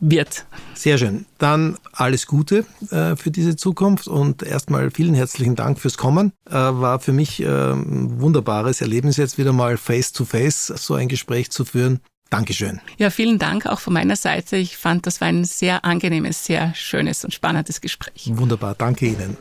[0.02, 0.44] wird.
[0.74, 1.26] Sehr schön.
[1.38, 6.32] Dann alles Gute äh, für diese Zukunft und erstmal vielen herzlichen Dank fürs Kommen.
[6.50, 10.94] Äh, war für mich äh, ein wunderbares Erlebnis, jetzt wieder mal face to face so
[10.94, 12.00] ein Gespräch zu führen.
[12.32, 12.80] Dankeschön.
[12.96, 14.56] Ja, vielen Dank auch von meiner Seite.
[14.56, 18.30] Ich fand, das war ein sehr angenehmes, sehr schönes und spannendes Gespräch.
[18.34, 19.36] Wunderbar, danke Ihnen.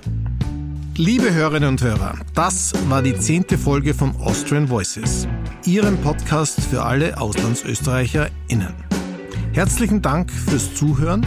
[0.98, 5.26] Liebe Hörerinnen und Hörer, das war die zehnte Folge von Austrian Voices,
[5.66, 8.74] Ihrem Podcast für alle AuslandsösterreicherInnen.
[9.54, 11.26] Herzlichen Dank fürs Zuhören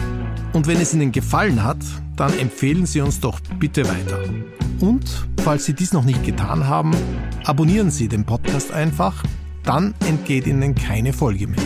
[0.53, 1.79] und wenn es Ihnen gefallen hat,
[2.15, 4.19] dann empfehlen Sie uns doch bitte weiter.
[4.81, 6.91] Und falls Sie dies noch nicht getan haben,
[7.43, 9.23] abonnieren Sie den Podcast einfach,
[9.65, 11.61] dann entgeht Ihnen keine Folge mehr.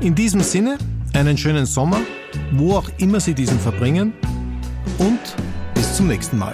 [0.00, 0.78] In diesem Sinne,
[1.12, 2.00] einen schönen Sommer,
[2.52, 4.12] wo auch immer Sie diesen verbringen
[4.98, 5.20] und
[5.74, 6.52] bis zum nächsten Mal.